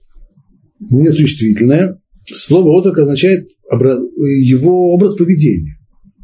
[0.78, 2.00] несуществительное.
[2.24, 5.78] Слово «отрок» означает его образ поведения.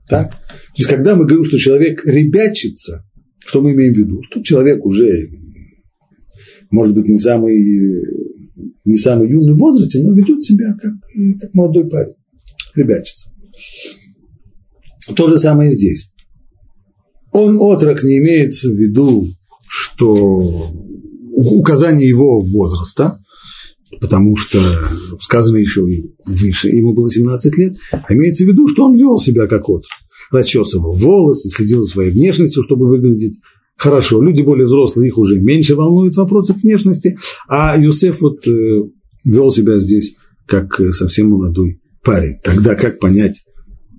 [0.09, 0.31] Так?
[0.31, 0.37] То
[0.77, 3.05] есть, когда мы говорим, что человек ребячится,
[3.45, 4.23] что мы имеем в виду?
[4.23, 5.09] Что человек уже,
[6.71, 7.57] может быть, не самый,
[8.85, 10.93] не самый юный в возрасте, но ведет себя как,
[11.41, 12.15] как молодой парень,
[12.75, 13.31] ребячится.
[15.17, 16.13] То же самое здесь.
[17.33, 19.27] Он отрок не имеется в виду,
[19.67, 20.71] что
[21.35, 23.22] указание его возраста,
[24.03, 24.59] потому что
[25.21, 25.83] сказано еще
[26.27, 29.87] выше, ему было 17 лет, а имеется в виду, что он вел себя как отрок
[30.33, 33.39] расчесывал волосы, следил за своей внешностью, чтобы выглядеть
[33.77, 34.21] хорошо.
[34.23, 38.83] Люди более взрослые, их уже меньше волнуют вопросы внешности, а Юсеф вот э,
[39.25, 42.39] вел себя здесь как э, совсем молодой парень.
[42.43, 43.45] Тогда как понять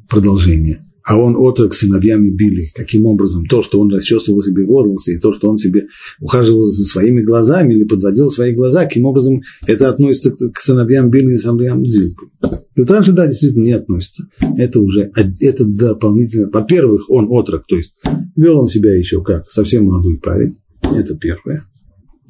[0.09, 0.79] продолжение?
[1.05, 2.65] А он отрок сыновьями били.
[2.73, 3.45] Каким образом?
[3.45, 5.87] То, что он расчесывал себе волосы, и то, что он себе
[6.19, 11.33] ухаживал за своими глазами или подводил свои глаза, каким образом это относится к сыновьям били
[11.33, 12.27] и сыновьям зилпы.
[12.75, 14.27] Раньше, да, действительно не относится.
[14.57, 15.11] Это уже,
[15.41, 16.49] это дополнительно.
[16.51, 17.93] Во-первых, он отрок, то есть
[18.35, 20.57] вел он себя еще как совсем молодой парень.
[20.95, 21.65] Это первое.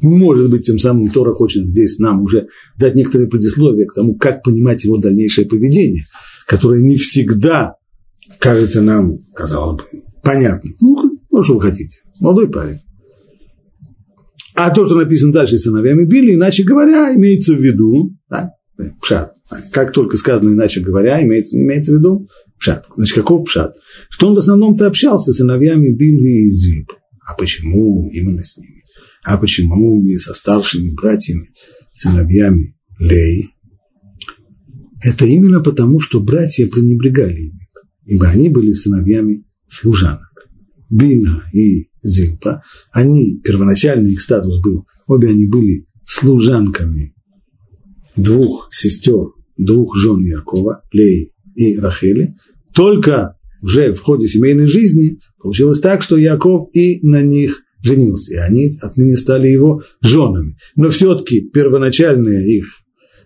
[0.02, 4.44] Может быть, тем самым Тора хочет здесь нам уже дать некоторые предисловия к тому, как
[4.44, 6.06] понимать его дальнейшее поведение,
[6.46, 7.76] которое не всегда
[8.40, 10.72] кажется нам, казалось бы, понятно.
[10.80, 12.80] Ну, ну, что вы хотите, молодой парень.
[14.56, 18.52] А то, что написано дальше, сыновьями били, иначе говоря, имеется в виду, да,
[19.02, 19.34] пшат.
[19.72, 22.28] Как только сказано иначе говоря, имеется, имеется в виду
[22.60, 22.86] пшат.
[22.96, 23.76] Значит, каков пшат?
[24.10, 26.92] Что он в основном-то общался с сыновьями Били и Зильб.
[27.26, 28.84] А почему именно с ними?
[29.26, 31.52] А почему не со старшими братьями,
[31.92, 33.50] сыновьями Леи?
[35.02, 37.63] Это именно потому, что братья пренебрегали ими
[38.06, 40.48] ибо они были сыновьями служанок.
[40.90, 42.62] Бина и Зильпа,
[42.92, 47.16] они, первоначальный их статус был, обе они были служанками
[48.16, 52.36] двух сестер, двух жен Якова, Леи и Рахели,
[52.74, 58.38] только уже в ходе семейной жизни получилось так, что Яков и на них женился, и
[58.38, 60.58] они отныне стали его женами.
[60.76, 62.66] Но все-таки первоначальное их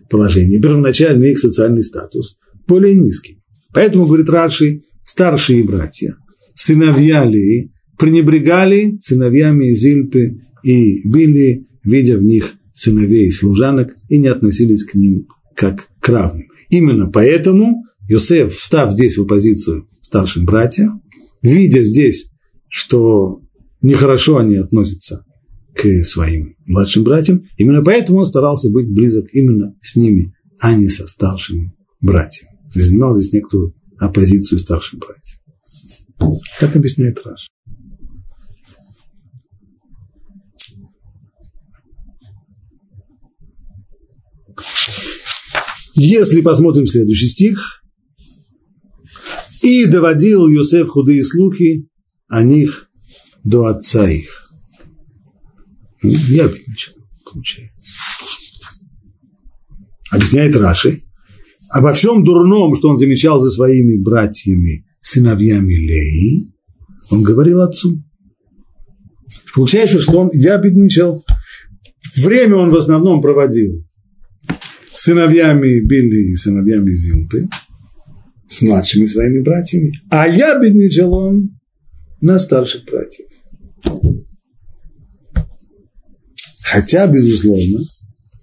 [0.08, 3.37] положение, первоначальный их социальный статус более низкий.
[3.78, 6.16] Поэтому, говорит Раши, старшие братья,
[6.52, 14.82] сыновья Лии, пренебрегали сыновьями Зильпы и Били, видя в них сыновей служанок, и не относились
[14.82, 16.48] к ним как к равным.
[16.70, 21.00] Именно поэтому Йосеф, встав здесь в оппозицию старшим братьям,
[21.40, 22.32] видя здесь,
[22.66, 23.42] что
[23.80, 25.24] нехорошо они относятся
[25.76, 30.88] к своим младшим братьям, именно поэтому он старался быть близок именно с ними, а не
[30.88, 32.57] со старшими братьями.
[32.74, 35.38] Занимал здесь некоторую оппозицию старшим братьям.
[36.60, 37.48] Так объясняет Раш.
[45.94, 47.78] Если посмотрим следующий стих,
[49.62, 51.88] и доводил Юсеф худые слухи
[52.28, 52.88] о них
[53.44, 54.52] до отца их.
[56.02, 57.92] Я ничего получается.
[60.10, 61.02] Объясняет Раши,
[61.70, 66.52] обо всем дурном, что он замечал за своими братьями, сыновьями Леи,
[67.10, 68.02] он говорил отцу.
[69.54, 71.24] Получается, что он ябедничал.
[72.16, 73.84] Время он в основном проводил
[74.94, 77.44] сыновьями Билли и сыновьями Зилпы,
[78.48, 81.58] с младшими своими братьями, а я бедничал он
[82.20, 83.26] на старших братьев.
[86.62, 87.78] Хотя, безусловно,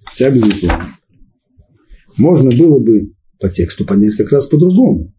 [0.05, 0.94] хотя, безусловно,
[2.17, 5.13] можно было бы по тексту понять как раз по-другому.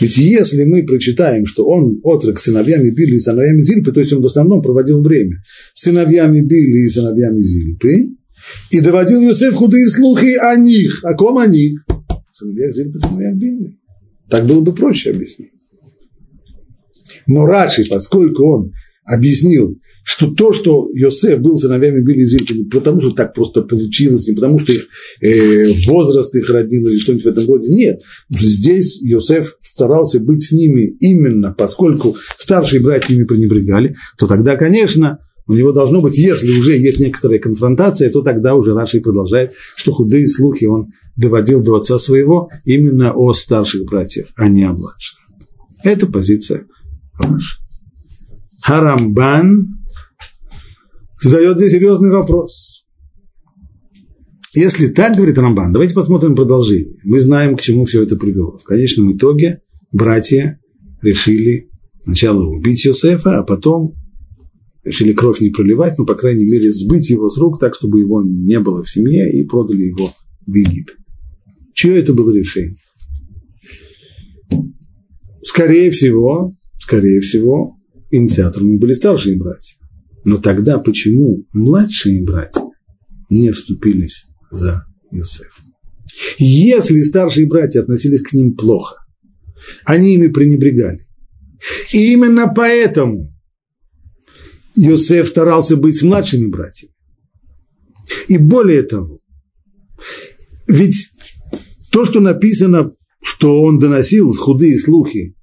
[0.00, 4.22] Ведь если мы прочитаем, что он отрок сыновьями Билли и сыновьями Зильпы, то есть он
[4.22, 8.16] в основном проводил время сыновьями Билли и сыновьями Зильпы,
[8.70, 11.04] и доводил Йосеф худые слухи о них.
[11.04, 11.80] О ком о них?
[12.32, 13.78] Сыновьях Зильпы, сыновьях Билли.
[14.28, 15.50] Так было бы проще объяснить.
[17.26, 18.72] Но Раши, поскольку он
[19.04, 24.26] объяснил, что то, что Йосеф был сыновьями Билли Зильпа, не потому, что так просто получилось,
[24.26, 24.86] не потому, что их
[25.20, 27.68] э, возраст их роднил или что-нибудь в этом роде.
[27.68, 28.00] Нет.
[28.30, 35.18] Здесь Йосеф старался быть с ними именно, поскольку старшие братья ими пренебрегали, то тогда, конечно,
[35.46, 39.92] у него должно быть, если уже есть некоторая конфронтация, то тогда уже Раши продолжает, что
[39.92, 45.18] худые слухи он доводил до отца своего именно о старших братьях, а не о младших.
[45.84, 46.64] Это позиция
[47.22, 47.58] Раши.
[48.62, 49.77] Харамбан
[51.20, 52.84] задает здесь серьезный вопрос.
[54.54, 56.96] Если так, говорит Рамбан, давайте посмотрим продолжение.
[57.04, 58.58] Мы знаем, к чему все это привело.
[58.58, 59.60] В конечном итоге
[59.92, 60.58] братья
[61.02, 61.70] решили
[62.02, 63.94] сначала убить Йосефа, а потом
[64.84, 68.22] решили кровь не проливать, но, по крайней мере, сбыть его с рук так, чтобы его
[68.22, 70.10] не было в семье, и продали его
[70.46, 70.96] в Египет.
[71.74, 72.74] Чье это было решение?
[75.42, 77.76] Скорее всего, скорее всего,
[78.10, 79.77] инициаторами были старшие братья.
[80.24, 82.62] Но тогда почему младшие братья
[83.30, 85.62] не вступились за Иосифа?
[86.38, 88.96] Если старшие братья относились к ним плохо,
[89.84, 91.06] они ими пренебрегали.
[91.92, 93.32] И именно поэтому
[94.76, 96.92] Иосиф старался быть с младшими братьями.
[98.28, 99.20] И более того,
[100.66, 101.08] ведь
[101.90, 105.34] то, что написано, что он доносил худые слухи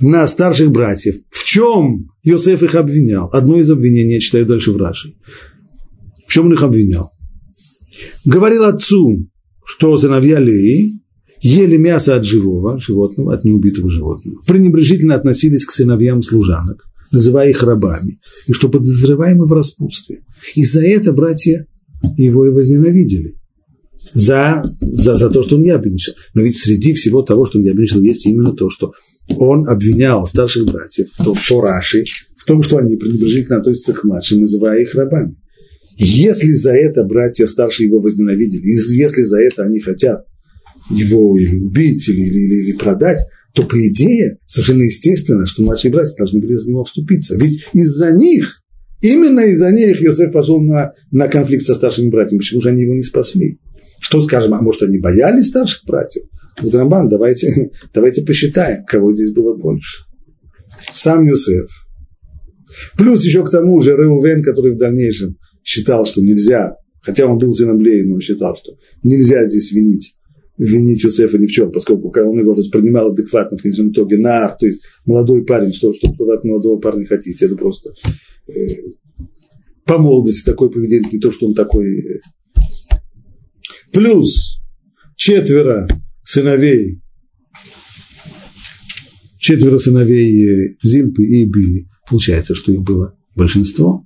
[0.00, 3.28] на старших братьев, в чем Иосиф их обвинял?
[3.32, 5.14] Одно из обвинений, я читаю дальше в Раши.
[6.26, 7.10] В чем он их обвинял?
[8.24, 9.26] Говорил отцу,
[9.64, 11.00] что сыновья Леи
[11.40, 17.62] ели мясо от живого животного, от неубитого животного, пренебрежительно относились к сыновьям служанок, называя их
[17.62, 20.22] рабами, и что подозреваемы в распутстве.
[20.54, 21.66] И за это братья
[22.16, 23.36] его и возненавидели.
[24.12, 26.14] За, за, за то, что он ябедничал.
[26.34, 28.92] Но ведь среди всего того, что он ябедничал, есть именно то, что
[29.34, 32.04] он обвинял старших братьев, то, по Раши,
[32.36, 35.36] в том, что они пренебрежительно относятся к младшим, называя их рабами.
[35.98, 40.26] Если за это братья старшие его возненавидели, если за это они хотят
[40.90, 45.90] его или убить, или, или, или, или продать, то, по идее, совершенно естественно, что младшие
[45.90, 47.36] братья должны были за него вступиться.
[47.36, 48.62] Ведь из-за них,
[49.00, 52.40] именно из-за них Йосеф пошел на, на конфликт со старшими братьями.
[52.40, 53.58] Почему же они его не спасли?
[53.98, 56.24] Что скажем, а может, они боялись старших братьев?
[56.62, 60.04] Вот Рамбан, давайте, давайте посчитаем, кого здесь было больше.
[60.94, 61.68] Сам Йосеф.
[62.96, 67.52] Плюс еще к тому же Реувен, который в дальнейшем считал, что нельзя, хотя он был
[67.52, 70.16] сыном но считал, что нельзя здесь винить
[70.58, 74.66] винить Юсефа ни в чем, поскольку он его воспринимал адекватно в конечном итоге нар, то
[74.66, 77.92] есть молодой парень, что, что вы от молодого парня хотите, это просто
[78.48, 78.52] э,
[79.84, 81.98] по молодости такое поведение, не то, что он такой.
[81.98, 82.20] Э.
[83.92, 84.60] Плюс
[85.16, 85.86] четверо
[86.26, 87.00] сыновей,
[89.38, 91.88] четверо сыновей э, Зильпы и Били.
[92.08, 94.04] Получается, что их было большинство.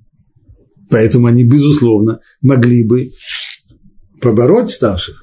[0.90, 3.10] Поэтому они, безусловно, могли бы
[4.20, 5.22] побороть старших.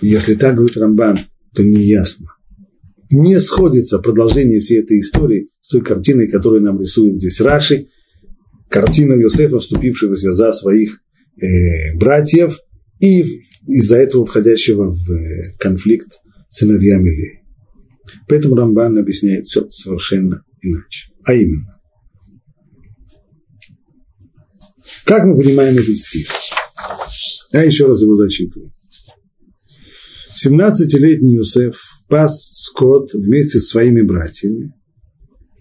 [0.00, 2.28] Если так говорит Рамбан, то неясно.
[3.10, 7.88] Не сходится продолжение всей этой истории с той картиной, которую нам рисует здесь Раши,
[8.68, 11.00] картина Йосефа, вступившегося за своих
[11.40, 12.60] э, братьев
[13.00, 13.22] и
[13.66, 17.42] из-за этого входящего в э, конфликт сыновьями Леи.
[18.28, 21.10] Поэтому Рамбан объясняет все совершенно иначе.
[21.24, 21.80] А именно,
[25.04, 26.28] как мы понимаем этот стих?
[27.52, 28.72] Я еще раз его зачитываю.
[30.44, 34.74] 17-летний Юсеф пас скот вместе с своими братьями,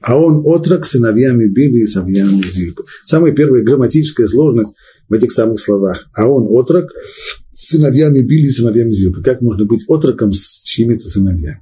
[0.01, 2.83] а он отрок сыновьями Били и сыновьями Зильпы.
[3.05, 4.73] Самая первая грамматическая сложность
[5.07, 6.09] в этих самых словах.
[6.13, 6.91] А он отрок
[7.51, 9.21] сыновьями Били сыновьями Зильпы.
[9.21, 11.61] Как можно быть отроком с чьими-то сыновьями?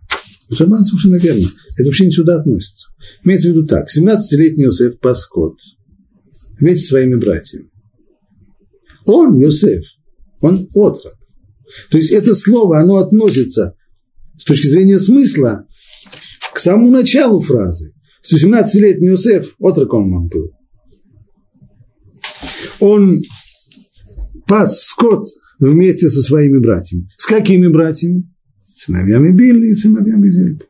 [0.59, 1.47] Рамбан совершенно верно.
[1.77, 2.87] Это вообще не сюда относится.
[3.23, 3.87] Имеется в виду так.
[3.87, 5.57] 17-летний Йосеф Паскот
[6.59, 7.69] вместе с своими братьями.
[9.05, 9.83] Он, Йосеф,
[10.41, 11.15] он отрок.
[11.89, 13.75] То есть это слово, оно относится
[14.37, 15.65] с точки зрения смысла
[16.53, 17.91] к самому началу фразы.
[18.23, 20.51] 17-летний Йосеф, отроком он был.
[22.79, 23.17] Он
[24.47, 25.27] пас скот
[25.59, 27.07] вместе со своими братьями.
[27.15, 28.29] С какими братьями?
[28.75, 30.65] Сыновьями Билли и сыновьями Зильпы.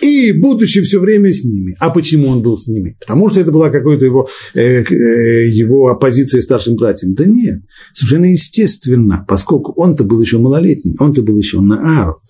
[0.00, 1.74] И будучи все время с ними.
[1.80, 2.96] А почему он был с ними?
[3.00, 7.14] Потому что это была какая-то его, э, э, его оппозиция старшим братьям.
[7.14, 12.20] Да нет, совершенно естественно, поскольку он-то был еще малолетний, он-то был еще на Ару,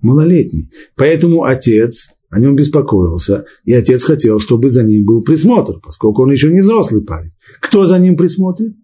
[0.00, 0.70] малолетний.
[0.96, 6.30] Поэтому отец о нем беспокоился, и отец хотел, чтобы за ним был присмотр, поскольку он
[6.30, 7.32] еще не взрослый парень.
[7.60, 8.74] Кто за ним присмотрит?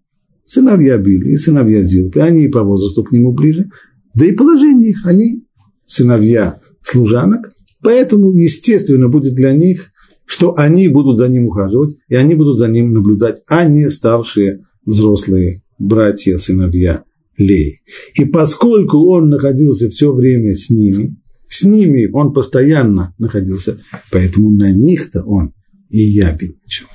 [0.45, 3.69] Сыновья Билли и сыновья Дилпы, они и по возрасту к нему ближе,
[4.13, 5.43] да и положение их, они
[5.87, 9.91] сыновья служанок, поэтому, естественно, будет для них,
[10.25, 14.65] что они будут за ним ухаживать, и они будут за ним наблюдать, а не старшие
[14.85, 17.03] взрослые братья, сыновья
[17.37, 17.81] Лей.
[18.13, 21.17] И поскольку он находился все время с ними,
[21.49, 23.79] с ними он постоянно находился,
[24.11, 25.53] поэтому на них-то он
[25.89, 26.87] и ябедничал.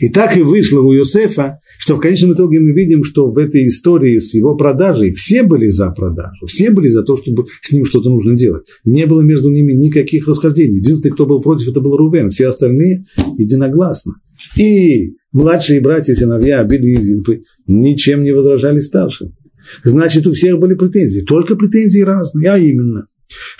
[0.00, 3.66] И так и вышло у Иосифа, что в конечном итоге мы видим, что в этой
[3.66, 7.84] истории с его продажей все были за продажу, все были за то, чтобы с ним
[7.84, 8.66] что-то нужно делать.
[8.84, 10.78] Не было между ними никаких расхождений.
[10.78, 13.04] Единственный, кто был против, это был Рувен, все остальные
[13.36, 14.14] единогласно.
[14.56, 19.34] И младшие братья, сыновья Абили и Зильпы ничем не возражали старшим.
[19.82, 23.06] Значит, у всех были претензии, только претензии разные, а именно–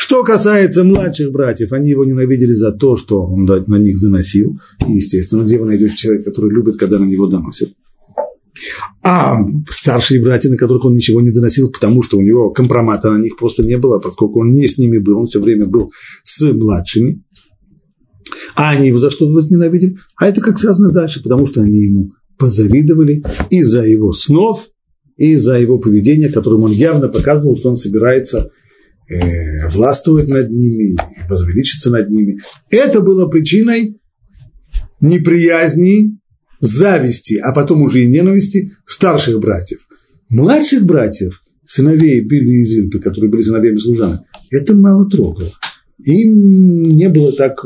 [0.04, 4.58] что касается младших братьев, они его ненавидели за то, что он на них доносил.
[4.86, 7.70] Естественно, где вы найдете человека, который любит, когда на него доносят.
[9.02, 9.38] А
[9.70, 13.38] старшие братья, на которых он ничего не доносил, потому что у него компромата на них
[13.38, 15.90] просто не было, поскольку он не с ними был, он все время был
[16.22, 17.24] с младшими.
[18.56, 19.96] А они его за что возненавидели?
[20.16, 24.66] А это как сказано дальше, потому что они ему позавидовали из-за его снов,
[25.16, 28.50] и из-за его поведения, которым он явно показывал, что он собирается
[29.08, 29.66] э,
[30.28, 30.96] над ними,
[31.28, 32.40] возвеличиться над ними.
[32.70, 33.98] Это было причиной
[35.00, 36.18] неприязни,
[36.60, 39.80] зависти, а потом уже и ненависти старших братьев.
[40.28, 45.50] Младших братьев, сыновей Билли и Зильпы, которые были сыновьями служанок, это мало трогало.
[46.04, 47.64] Им не было так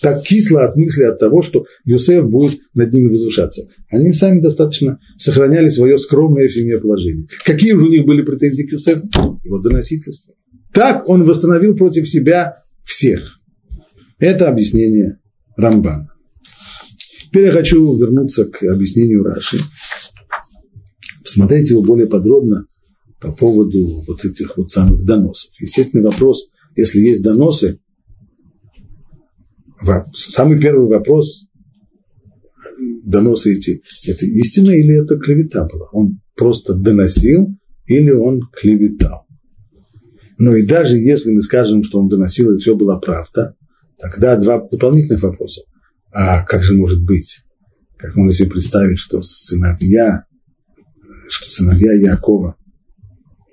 [0.00, 3.68] так кисло от мысли от того, что Юсеф будет над ними возвышаться.
[3.90, 7.26] Они сами достаточно сохраняли свое скромное в семье положение.
[7.44, 9.08] Какие же у них были претензии к Юсефу?
[9.44, 10.34] Его доносительство.
[10.72, 13.40] Так он восстановил против себя всех.
[14.18, 15.18] Это объяснение
[15.56, 16.10] Рамбана.
[17.24, 19.58] Теперь я хочу вернуться к объяснению Раши.
[21.22, 22.66] Посмотрите его более подробно
[23.20, 25.50] по поводу вот этих вот самых доносов.
[25.60, 27.80] Естественный вопрос, если есть доносы,
[30.12, 31.46] самый первый вопрос,
[33.04, 35.88] доносы эти, это истина или это клевета была?
[35.92, 37.48] Он просто доносил
[37.86, 39.26] или он клеветал?
[40.38, 43.54] Но и даже если мы скажем, что он доносил, и все была правда,
[43.98, 45.62] тогда два дополнительных вопроса.
[46.12, 47.42] А как же может быть?
[47.98, 50.24] Как можно себе представить, что сыновья,
[51.28, 52.56] что сыновья Якова,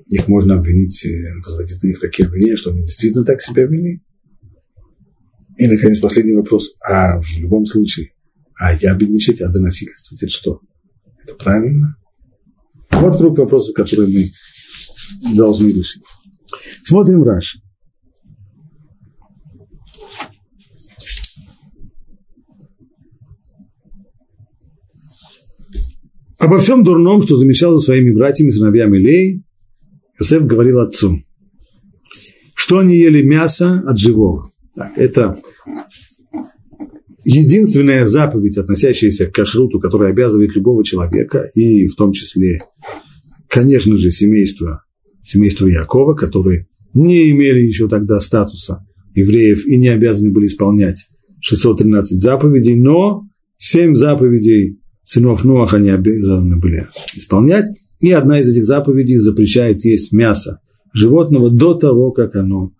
[0.07, 1.07] их можно обвинить,
[1.45, 4.01] возводить на них такие обвинения, что они действительно так себя вели?
[5.57, 6.75] И, наконец, последний вопрос.
[6.81, 8.13] А в любом случае,
[8.59, 10.61] а я бедничать, а доносительство, это что?
[11.23, 11.95] Это правильно?
[12.91, 16.03] Вот круг вопросов, которые мы должны решить.
[16.83, 17.59] Смотрим Раши.
[26.39, 29.45] Обо всем дурном, что замечал за своими братьями, сыновьями Лей,
[30.19, 31.23] Йосеф говорил отцу,
[32.55, 34.52] что они ели мясо от живого.
[34.75, 35.37] Так, это
[37.23, 42.59] единственная заповедь, относящаяся к кашруту, которая обязывает любого человека, и в том числе,
[43.47, 44.83] конечно же, семейство,
[45.23, 51.05] семейство Якова, которые не имели еще тогда статуса евреев и не обязаны были исполнять
[51.41, 53.23] 613 заповедей, но
[53.57, 57.65] 7 заповедей сынов Ноаха они обязаны были исполнять,
[57.99, 60.59] и одна из этих заповедей запрещает есть мясо
[60.93, 62.71] животного до того, как оно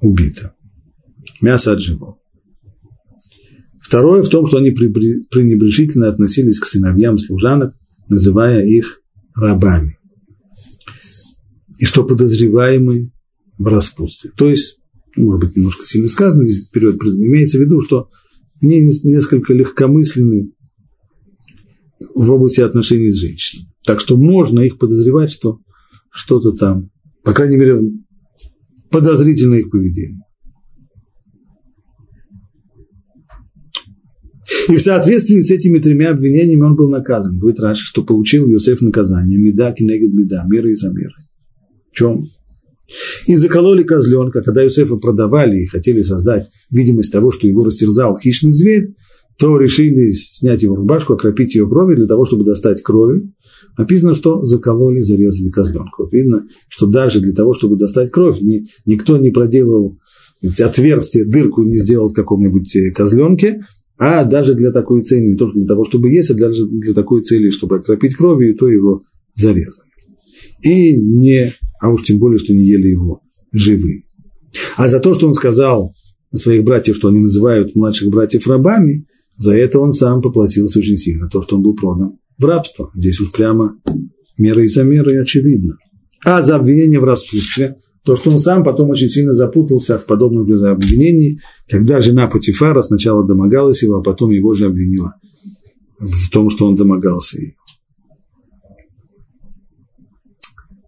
[0.00, 0.54] убито.
[1.40, 2.18] Мясо от живого.
[3.80, 7.72] Второе в том, что они пренебрежительно относились к сыновьям служанок,
[8.08, 9.00] называя их
[9.34, 9.96] рабами.
[11.78, 13.10] И что подозреваемые
[13.58, 14.30] в распутстве.
[14.36, 14.78] То есть,
[15.16, 18.10] может быть, немножко сильно сказано здесь вперед, имеется в виду, что
[18.62, 20.52] они несколько легкомысленны
[22.14, 23.66] в области отношений с женщиной.
[23.84, 25.58] Так что можно их подозревать, что
[26.10, 26.90] что-то там,
[27.24, 27.80] по крайней мере,
[28.90, 30.19] подозрительное их поведение.
[34.68, 37.38] И в соответствии с этими тремя обвинениями он был наказан.
[37.38, 39.38] Говорит Раши, что получил Иосиф наказание.
[39.38, 41.14] Меда, кинегет меда, меры и за меры.
[41.92, 42.22] В чем?
[43.26, 48.52] И закололи козленка, когда Иосифа продавали и хотели создать видимость того, что его растерзал хищный
[48.52, 48.94] зверь,
[49.38, 53.32] то решили снять его рубашку, окропить ее кровью для того, чтобы достать крови.
[53.78, 56.04] Написано, что закололи, зарезали козленка.
[56.12, 59.98] Видно, что даже для того, чтобы достать кровь, ни, никто не проделал
[60.58, 63.62] отверстие, дырку не сделал в каком-нибудь э, козленке,
[64.02, 67.22] а даже для такой цели, не только для того, чтобы есть, а даже для такой
[67.22, 69.02] цели, чтобы окропить кровью, то его
[69.34, 69.90] зарезали.
[70.62, 73.20] И не, а уж тем более, что не ели его
[73.52, 74.02] живым.
[74.78, 75.92] А за то, что он сказал
[76.34, 79.04] своих братьев, что они называют младших братьев рабами,
[79.36, 82.90] за это он сам поплатился очень сильно, то, что он был продан в рабство.
[82.94, 83.76] Здесь уж прямо
[84.38, 85.76] меры и за мерой очевидно.
[86.24, 90.42] А за обвинение в распутстве, то, что он сам потом очень сильно запутался в подобном
[90.42, 95.14] обвинении, когда жена Патифара сначала домогалась его, а потом его же обвинила
[95.98, 97.54] в том, что он домогался ее.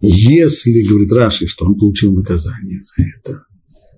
[0.00, 3.44] Если, говорит Раши, что он получил наказание за это,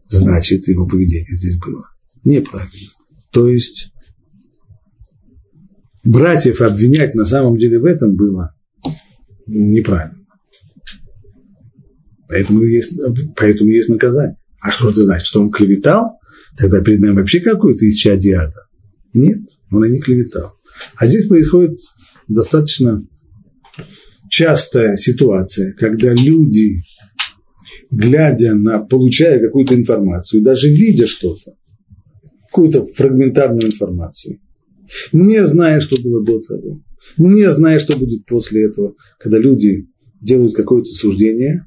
[0.08, 1.86] значит, его поведение здесь было
[2.24, 2.90] неправильно.
[3.30, 3.90] То есть,
[6.04, 8.54] братьев обвинять на самом деле в этом было
[9.46, 10.23] неправильно.
[12.28, 12.98] Поэтому есть,
[13.36, 14.36] поэтому есть наказание.
[14.60, 15.26] А что это значит?
[15.26, 16.18] Что он клеветал?
[16.56, 18.66] Тогда перед нами вообще какой-то из ада.
[19.12, 20.52] Нет, он и не клеветал.
[20.96, 21.78] А здесь происходит
[22.28, 23.06] достаточно
[24.28, 26.80] частая ситуация, когда люди,
[27.90, 31.52] глядя на, получая какую-то информацию, даже видя что-то,
[32.48, 34.40] какую-то фрагментарную информацию,
[35.12, 36.82] не зная, что было до того,
[37.18, 39.88] не зная, что будет после этого, когда люди
[40.20, 41.66] делают какое-то суждение,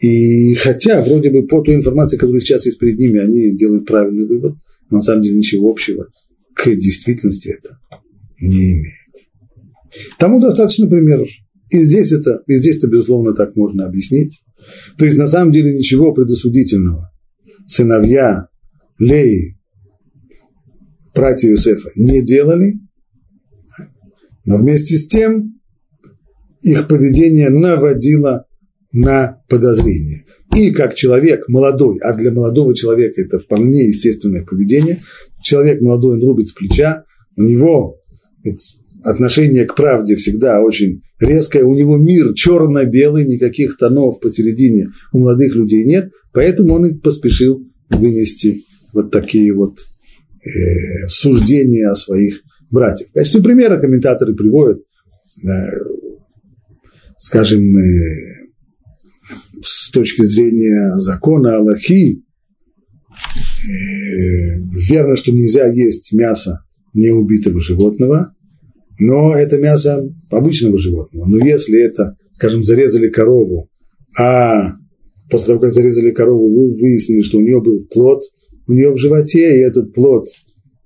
[0.00, 4.26] и хотя вроде бы по той информации, которая сейчас есть перед ними, они делают правильный
[4.26, 4.56] вывод,
[4.90, 6.08] но на самом деле ничего общего
[6.54, 7.78] к действительности это
[8.40, 9.06] не имеет.
[10.18, 11.28] Тому достаточно примеров.
[11.70, 14.42] И здесь это, и здесь это, безусловно, так можно объяснить.
[14.98, 17.10] То есть, на самом деле, ничего предосудительного.
[17.66, 18.48] Сыновья
[18.98, 19.58] Леи,
[21.14, 22.74] братья Иосифа, не делали,
[24.44, 25.60] но вместе с тем
[26.62, 28.45] их поведение наводило
[28.96, 30.24] на подозрение.
[30.54, 35.00] И как человек молодой, а для молодого человека это вполне естественное поведение,
[35.42, 37.04] человек молодой, он рубит с плеча,
[37.36, 38.00] у него
[39.02, 45.54] отношение к правде всегда очень резкое, у него мир черно-белый, никаких тонов посередине у молодых
[45.54, 48.56] людей нет, поэтому он и поспешил вынести
[48.94, 52.40] вот такие вот э, суждения о своих
[52.70, 53.10] братьях.
[53.10, 55.48] В качестве примера комментаторы приводят, э,
[57.18, 58.45] скажем, э,
[59.96, 62.20] точки зрения закона Аллахи, э,
[64.90, 66.60] верно, что нельзя есть мясо
[66.92, 68.34] неубитого животного,
[68.98, 71.26] но это мясо обычного животного.
[71.26, 73.70] Но если это, скажем, зарезали корову,
[74.18, 74.74] а
[75.30, 78.22] после того, как зарезали корову, вы выяснили, что у нее был плод
[78.68, 80.26] у нее в животе, и этот плод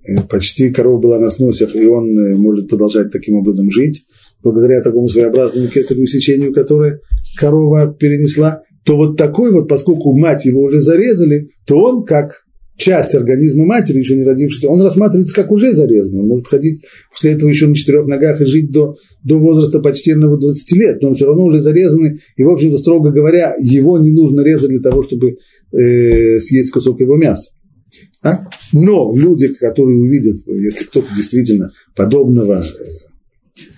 [0.07, 4.05] э, почти корова была на сносях, и он э, может продолжать таким образом жить,
[4.41, 7.01] благодаря такому своеобразному кесареву сечению, которое
[7.37, 12.45] корова перенесла, то вот такой вот, поскольку мать его уже зарезали, то он как
[12.81, 16.21] часть организма матери, еще не родившийся, он рассматривается как уже зарезанный.
[16.21, 20.39] Он может ходить после этого еще на четырех ногах и жить до, до возраста почтенного
[20.39, 24.09] 20 лет, но он все равно уже зарезанный, и, в общем-то, строго говоря, его не
[24.09, 25.37] нужно резать для того, чтобы
[25.71, 27.51] э, съесть кусок его мяса.
[28.23, 28.47] А?
[28.73, 32.63] Но люди, которые увидят, если кто-то действительно подобного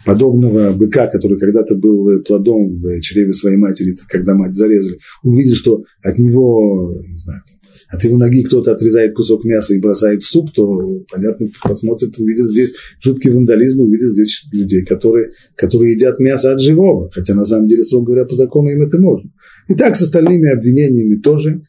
[0.06, 5.84] подобного быка, который когда-то был плодом в чреве своей матери, когда мать зарезали, увидит, что
[6.02, 7.42] от него, не знаю,
[7.90, 12.48] от его ноги кто-то отрезает кусок мяса и бросает в суп, то, понятно, посмотрит, увидит
[12.48, 17.68] здесь жуткий вандализм, увидит здесь людей, которые, которые едят мясо от живого, хотя на самом
[17.68, 19.32] деле, строго говоря, по закону им это можно.
[19.68, 21.62] И так с остальными обвинениями тоже.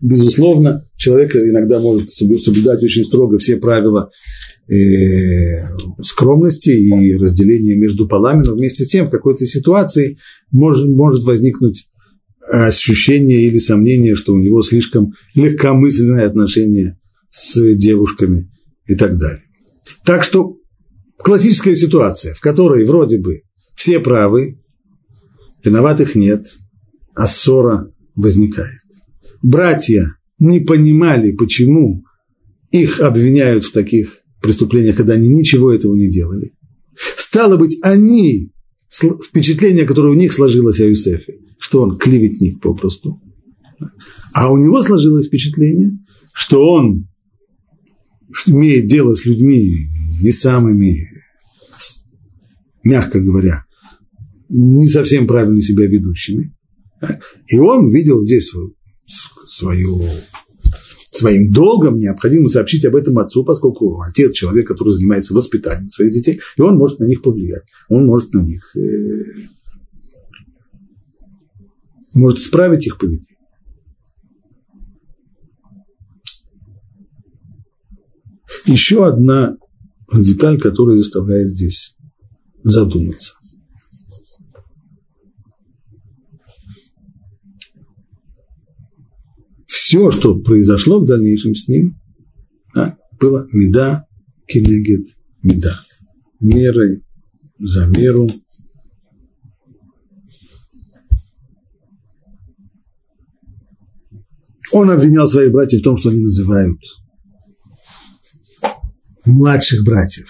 [0.00, 4.10] Безусловно, человек иногда может соблюдать очень строго все правила
[4.66, 10.16] э, скромности и разделения между полами, но вместе с тем в какой-то ситуации
[10.50, 11.88] может, может возникнуть
[12.50, 16.98] ощущение или сомнение, что у него слишком легкомысленное отношение
[17.28, 18.50] с девушками
[18.86, 19.42] и так далее.
[20.04, 20.56] Так что
[21.18, 23.42] классическая ситуация, в которой вроде бы
[23.74, 24.58] все правы,
[25.62, 26.46] виноватых нет,
[27.14, 28.79] а ссора возникает.
[29.42, 32.04] Братья не понимали, почему
[32.70, 36.52] их обвиняют в таких преступлениях, когда они ничего этого не делали.
[37.16, 38.52] Стало быть, они,
[38.90, 43.20] впечатление, которое у них сложилось о Юсефе, что он клеветник попросту,
[44.34, 45.98] а у него сложилось впечатление,
[46.32, 47.08] что он
[48.46, 49.72] имеет дело с людьми
[50.22, 51.08] не самыми,
[52.82, 53.64] мягко говоря,
[54.48, 56.54] не совсем правильно себя ведущими.
[57.46, 58.74] И он видел здесь свою,
[59.46, 60.00] свою,
[61.10, 66.40] своим долгом необходимо сообщить об этом отцу, поскольку отец человек, который занимается воспитанием своих детей,
[66.56, 69.24] и он может на них повлиять, он может на них, э,
[72.14, 73.26] может исправить их поведение.
[78.66, 79.56] Еще одна
[80.12, 81.96] деталь, которая заставляет здесь
[82.62, 83.34] задуматься.
[89.90, 92.00] Все, что произошло в дальнейшем с ним,
[92.76, 94.06] да, было меда
[94.46, 95.04] кенегет
[95.42, 95.80] меда.
[96.38, 97.02] Мерой
[97.58, 98.28] за меру.
[104.70, 106.78] Он обвинял своих братьев в том, что они называют
[109.26, 110.28] младших братьев,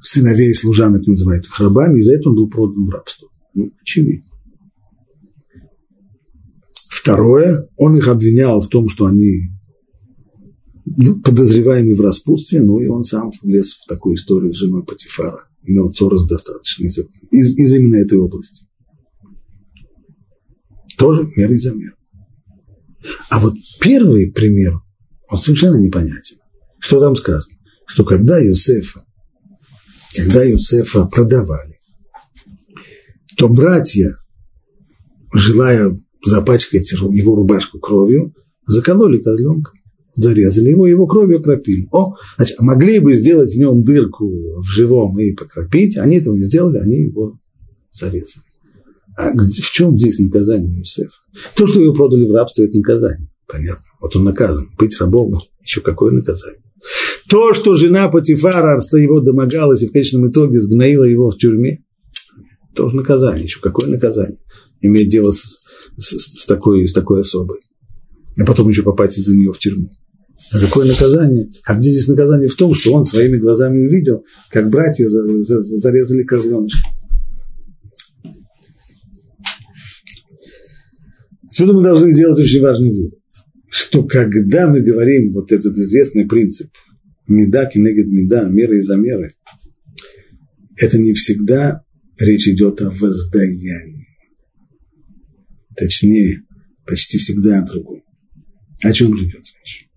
[0.00, 3.28] сыновей служанок называют их рабами, и за это он был продан в рабство.
[3.54, 4.35] Ну, очевидно.
[7.06, 9.52] Второе, он их обвинял в том, что они
[11.22, 15.46] подозреваемы в распутстве, ну и он сам влез в такую историю с женой Патифара.
[15.62, 16.98] Имел цорос достаточно из,
[17.30, 18.66] из, из именно этой области.
[20.98, 21.94] Тоже мер за мер.
[23.30, 24.80] А вот первый пример,
[25.30, 26.38] он совершенно непонятен.
[26.80, 27.54] Что там сказано?
[27.86, 29.04] Что когда Юсефа,
[30.16, 31.78] когда Юсефа продавали,
[33.36, 34.12] то братья,
[35.32, 35.96] желая
[36.26, 38.34] запачкать его рубашку кровью,
[38.66, 39.72] закололи козленка,
[40.14, 41.88] зарезали его, его кровью окропили.
[41.92, 44.28] О, значит, могли бы сделать в нем дырку
[44.60, 47.38] в живом и покропить, они этого не сделали, они его
[47.92, 48.44] зарезали.
[49.16, 51.16] А в чем здесь наказание Юсефа?
[51.56, 53.28] То, что его продали в рабство, это наказание.
[53.48, 53.84] Понятно.
[54.00, 54.68] Вот он наказан.
[54.78, 56.60] Быть рабом, еще какое наказание.
[57.28, 61.82] То, что жена Патифара его домогалась и в конечном итоге сгноила его в тюрьме,
[62.74, 63.44] тоже наказание.
[63.44, 64.38] Еще какое наказание?
[64.82, 65.65] Иметь дело с,
[65.96, 67.58] с, с, такой, с такой особой.
[68.38, 69.90] А потом еще попасть из-за нее в тюрьму.
[70.52, 71.50] А какое наказание?
[71.64, 72.48] А где здесь наказание?
[72.48, 76.78] В том, что он своими глазами увидел, как братья зарезали козленочка.
[81.48, 83.14] Отсюда мы должны сделать очень важный вывод,
[83.70, 86.70] что когда мы говорим вот этот известный принцип
[87.26, 89.32] меда кинегет меда, меры и замеры,
[90.76, 91.82] это не всегда
[92.18, 94.05] речь идет о воздаянии.
[95.76, 96.42] Точнее,
[96.86, 98.02] почти всегда о другом.
[98.82, 99.88] О чем же идет речь?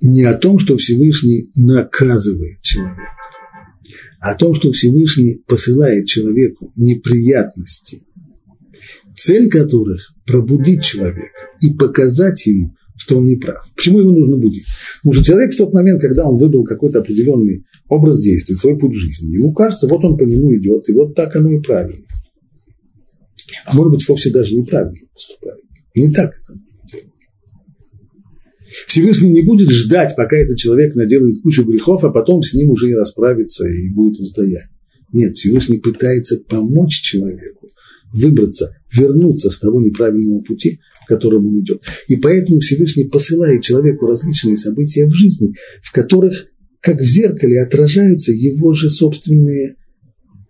[0.00, 3.16] Не о том, что Всевышний наказывает человека,
[4.20, 8.02] а о том, что Всевышний посылает человеку неприятности,
[9.16, 13.64] цель которых– пробудить человека и показать ему, что он не прав.
[13.76, 14.66] Почему его нужно будить?
[15.02, 18.94] Потому что человек в тот момент, когда он выбрал какой-то определенный образ действия, свой путь
[18.94, 22.04] жизни, ему кажется, вот он по нему идет, и вот так оно и правильно
[23.66, 25.60] а может быть, вовсе даже неправильно поступает.
[25.94, 26.58] Не так это.
[28.86, 32.90] Всевышний не будет ждать, пока этот человек наделает кучу грехов, а потом с ним уже
[32.90, 34.68] и расправится, и будет воздаяние.
[35.12, 37.68] Нет, Всевышний пытается помочь человеку
[38.12, 41.82] выбраться, вернуться с того неправильного пути, в котором он идет.
[42.08, 46.46] И поэтому Всевышний посылает человеку различные события в жизни, в которых,
[46.80, 49.76] как в зеркале, отражаются его же собственные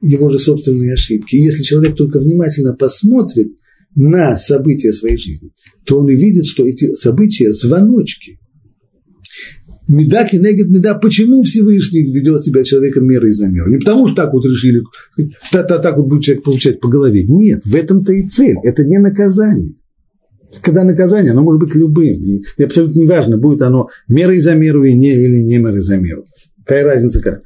[0.03, 1.36] его же собственные ошибки.
[1.36, 3.53] И если человек только внимательно посмотрит
[3.94, 5.50] на события своей жизни,
[5.86, 8.38] то он и видит, что эти события– звоночки.
[9.88, 10.94] Меда кинегет меда.
[10.94, 13.70] Почему Всевышний ведет себя человеком мерой за меру?
[13.70, 14.82] Не потому, что так вот решили,
[15.50, 17.24] так, так, так вот будет человек получать по голове.
[17.24, 18.57] Нет, в этом-то и цель.
[18.64, 19.74] Это не наказание.
[20.62, 22.24] Когда наказание, оно может быть любым.
[22.24, 26.24] И абсолютно неважно, будет оно мерой за меру и не, или не мерой за меру.
[26.64, 27.42] Какая разница как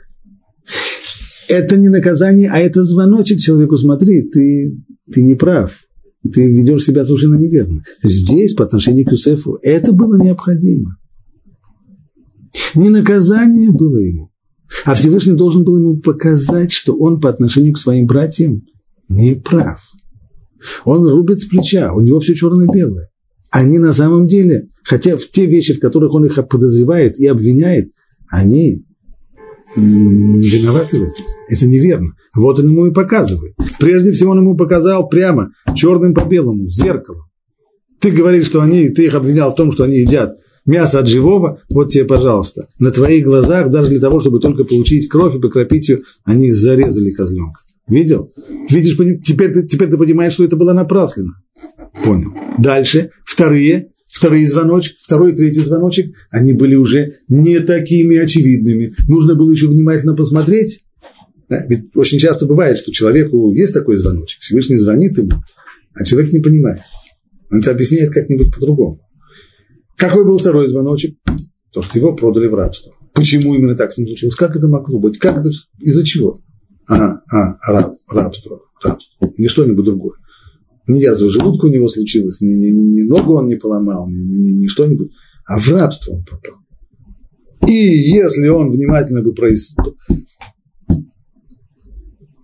[1.49, 4.77] это не наказание, а это звоночек человеку, смотри, ты,
[5.13, 5.85] ты не прав.
[6.23, 7.83] ты ведешь себя совершенно неверно.
[8.03, 10.97] Здесь, по отношению к Юсефу, это было необходимо.
[12.75, 14.31] Не наказание было ему,
[14.85, 18.63] а Всевышний должен был ему показать, что он по отношению к своим братьям
[19.09, 19.81] не прав.
[20.85, 23.11] Он рубит с плеча, у него все черно-белое.
[23.51, 27.91] Они на самом деле, хотя в те вещи, в которых он их подозревает и обвиняет,
[28.29, 28.86] они
[29.75, 31.25] виноваты в этом.
[31.49, 32.13] Это неверно.
[32.35, 33.55] Вот он ему и показывает.
[33.81, 37.27] Прежде всего он ему показал прямо, черным по белому, зеркало.
[37.99, 40.37] Ты говоришь, что они, ты их обвинял в том, что они едят
[40.67, 42.69] мясо от живого, вот тебе, пожалуйста.
[42.79, 47.11] На твоих глазах, даже для того, чтобы только получить кровь и покропить ее, они зарезали
[47.11, 47.61] козленка.
[47.89, 48.31] Видел?
[48.69, 51.35] Видишь, теперь ты, теперь ты понимаешь, что это было напрасленно.
[52.05, 52.33] Понял.
[52.59, 58.95] Дальше, вторые, вторые звоночек, второй и третий звоночек, они были уже не такими очевидными.
[59.09, 60.85] Нужно было еще внимательно посмотреть.
[61.51, 61.67] Да?
[61.69, 65.33] Ведь очень часто бывает, что человеку есть такой звоночек, Всевышний звонит ему,
[65.95, 66.81] а человек не понимает.
[67.51, 69.01] Он это объясняет как-нибудь по-другому.
[69.97, 71.19] Какой был второй звоночек?
[71.73, 72.95] То, что его продали в рабство.
[73.13, 74.35] Почему именно так с ним случилось?
[74.35, 75.19] Как это могло быть?
[75.19, 75.51] Как это?
[75.79, 76.41] Из-за чего?
[76.87, 79.31] Ага, а, раб, рабство, рабство.
[79.37, 80.15] Не что-нибудь другое.
[80.87, 84.19] Не язва желудка у него случилась, ни, ни, ни, ни ногу он не поломал, ни,
[84.19, 85.11] ни, ни, ни что-нибудь,
[85.47, 86.61] а в рабство он попал.
[87.67, 89.75] И если он внимательно бы произ...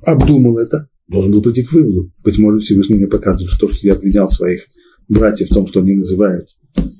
[0.04, 2.10] обдумал это, должен был прийти к выводу.
[2.24, 4.66] Быть может, Всевышний мне показывает, что то, что я обвинял своих
[5.08, 6.48] братьев в том, что они называют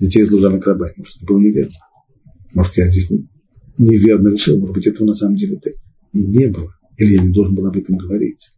[0.00, 0.92] детей служанок рабами.
[0.96, 1.72] Может, это было неверно.
[2.54, 3.10] Может, я здесь
[3.78, 4.58] неверно решил.
[4.58, 5.70] Может быть, этого на самом деле -то
[6.12, 6.70] и не было.
[6.98, 8.50] Или я не должен был об этом говорить.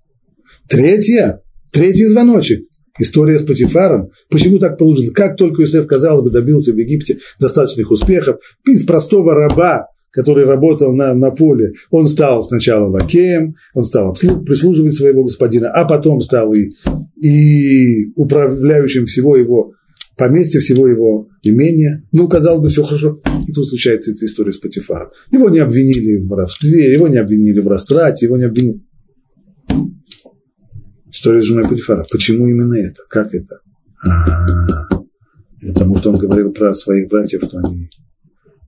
[0.69, 1.41] Третье,
[1.73, 2.67] третий звоночек.
[2.99, 4.11] История с Патифаром.
[4.31, 5.11] Почему так получилось?
[5.11, 8.37] Как только Юсеф, казалось бы, добился в Египте достаточных успехов,
[8.67, 14.95] из простого раба, который работал на, на поле, он стал сначала лакеем, он стал прислуживать
[14.95, 16.71] своего господина, а потом стал и,
[17.21, 19.73] и управляющим всего его
[20.17, 22.05] поместья, всего его имения.
[22.13, 23.21] Ну, казалось бы, все хорошо.
[23.49, 25.11] И тут случается эта история с Патифаром.
[25.33, 28.83] Его не обвинили в воровстве, его не обвинили в растрате, его не обвинили.
[31.25, 32.05] История с женой Патифара.
[32.13, 33.01] Почему именно это?
[33.09, 33.63] Как это?
[34.07, 35.01] А-а-а.
[35.73, 37.89] Потому что он говорил про своих братьев, что они,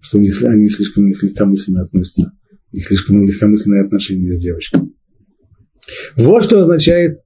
[0.01, 2.33] что у них, они слишком легкомысленно относятся.
[2.73, 4.85] У них слишком легкомысленные отношения с девочкой.
[6.17, 7.19] Вот что означает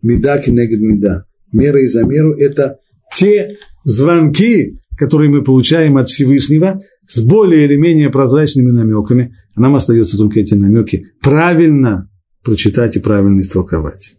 [0.00, 1.26] меда кинегед меда.
[1.52, 2.78] Мера и за меру– это
[3.14, 9.74] те звонки, которые мы получаем от Всевышнего, с более или менее прозрачными намеками, а нам
[9.74, 12.10] остается только эти намеки правильно
[12.42, 14.14] прочитать и правильно истолковать.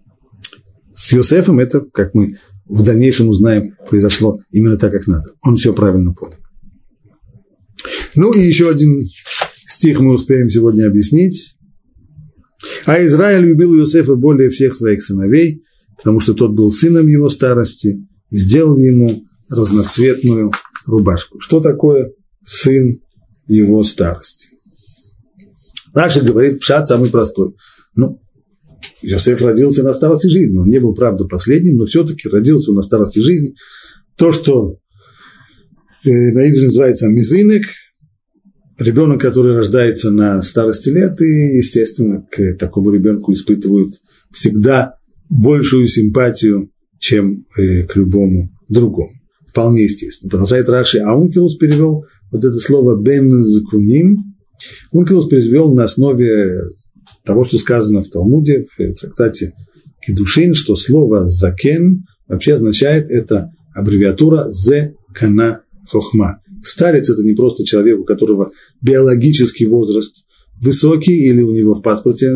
[0.99, 2.35] С Йосефом это, как мы
[2.65, 5.31] в дальнейшем узнаем, произошло именно так, как надо.
[5.41, 6.35] Он все правильно понял.
[8.15, 9.07] Ну и еще один
[9.65, 11.55] стих мы успеем сегодня объяснить.
[12.85, 15.63] А Израиль любил Иосифа более всех своих сыновей,
[15.95, 20.51] потому что тот был сыном его старости, и сделал ему разноцветную
[20.85, 21.39] рубашку.
[21.39, 22.11] Что такое
[22.45, 22.99] сын
[23.47, 24.49] его старости?
[25.93, 27.55] Раши говорит, пшат самый простой.
[27.95, 28.19] Ну,
[29.01, 30.57] Иосиф родился на старости жизни.
[30.57, 33.55] Он не был, правда, последним, но все-таки родился на старости жизни.
[34.17, 34.77] То, что
[36.03, 37.63] э, на идре называется мизинек,
[38.77, 43.93] ребенок, который рождается на старости лет, и, естественно, к такому ребенку испытывают
[44.31, 44.95] всегда
[45.29, 49.11] большую симпатию, чем э, к любому другому.
[49.47, 50.29] Вполне естественно.
[50.29, 54.17] Продолжает Раши, а Ункилус перевел вот это слово «бен закуним».
[54.91, 56.61] Ункилус перевел на основе
[57.23, 59.53] того, что сказано в Талмуде, в трактате
[60.01, 66.41] Кедушин, что слово «закен» вообще означает, это аббревиатура «зе кана хохма».
[66.63, 68.51] Старец– это не просто человек, у которого
[68.81, 70.25] биологический возраст
[70.61, 72.27] высокий, или у него в паспорте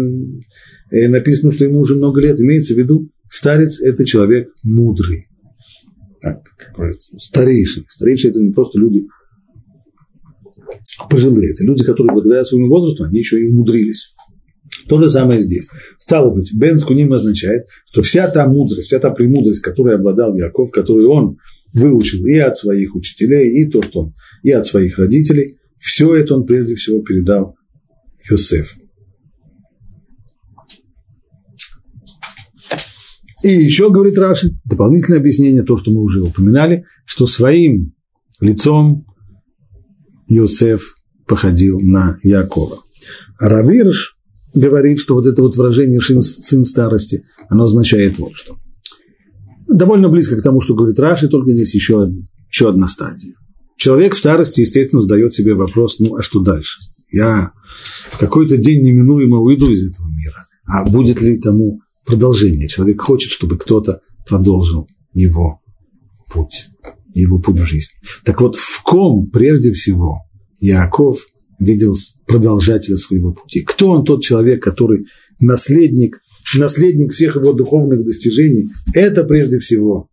[0.91, 2.39] э, написано, что ему уже много лет.
[2.39, 5.27] Имеется в виду, старец– это человек мудрый.
[7.17, 7.85] Старейшины.
[7.89, 9.05] Старейшины– это не просто люди
[11.09, 14.12] пожилые, это люди, которые благодаря своему возрасту, они еще и умудрились.
[14.87, 15.69] То же самое здесь.
[15.97, 20.71] Стало быть, Бен Скуним означает, что вся та мудрость, вся та премудрость, которой обладал Яков,
[20.71, 21.37] которую он
[21.73, 24.13] выучил и от своих учителей, и то, что он,
[24.43, 27.55] и от своих родителей, все это он прежде всего передал
[28.29, 28.79] Йосефу.
[33.43, 37.93] И еще, говорит Раши, дополнительное объяснение, то, что мы уже упоминали, что своим
[38.39, 39.05] лицом
[40.27, 40.95] Йосеф
[41.27, 42.77] походил на Якова.
[43.39, 44.12] Равирш
[44.53, 48.57] говорит, что вот это вот выражение «сын старости», оно означает вот что.
[49.67, 52.07] Довольно близко к тому, что говорит Раши, только здесь еще,
[52.49, 53.33] еще одна стадия.
[53.77, 56.79] Человек в старости, естественно, задает себе вопрос, ну, а что дальше?
[57.11, 57.51] Я
[58.11, 60.45] в какой-то день неминуемо уйду из этого мира.
[60.67, 62.67] А будет ли тому продолжение?
[62.67, 65.59] Человек хочет, чтобы кто-то продолжил его
[66.31, 66.67] путь,
[67.13, 67.93] его путь в жизни.
[68.23, 70.21] Так вот, в ком прежде всего
[70.59, 71.25] Яков
[71.63, 71.95] видел
[72.27, 73.61] продолжателя своего пути?
[73.61, 75.05] Кто он тот человек, который
[75.39, 76.19] наследник,
[76.57, 78.69] наследник всех его духовных достижений?
[78.93, 80.09] Это прежде всего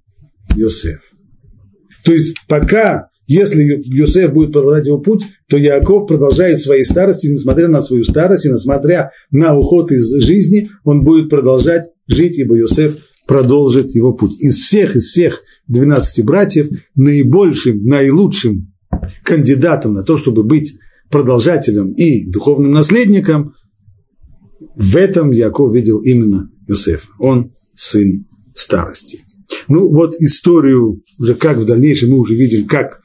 [0.57, 1.01] Йосеф.
[2.05, 7.69] То есть пока, если Йосеф будет продолжать его путь, то Яков продолжает своей старости, несмотря
[7.69, 12.97] на свою старость и несмотря на уход из жизни, он будет продолжать жить, ибо Йосеф
[13.27, 14.41] продолжит его путь.
[14.41, 18.73] Из всех, из всех 12 братьев наибольшим, наилучшим
[19.25, 20.75] кандидатом на то, чтобы быть
[21.11, 23.55] продолжателем и духовным наследником,
[24.77, 27.09] в этом Яков видел именно Йосеф.
[27.19, 29.21] Он сын старости.
[29.69, 33.01] Ну вот историю, уже как в дальнейшем мы уже видим, как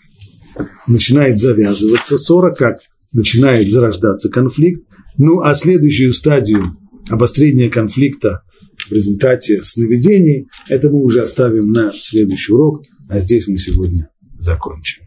[0.88, 2.78] начинает завязываться ссора, как
[3.14, 4.82] начинает зарождаться конфликт.
[5.18, 6.78] Ну а следующую стадию
[7.10, 8.42] обострения конфликта
[8.88, 15.05] в результате сновидений, это мы уже оставим на следующий урок, а здесь мы сегодня закончим.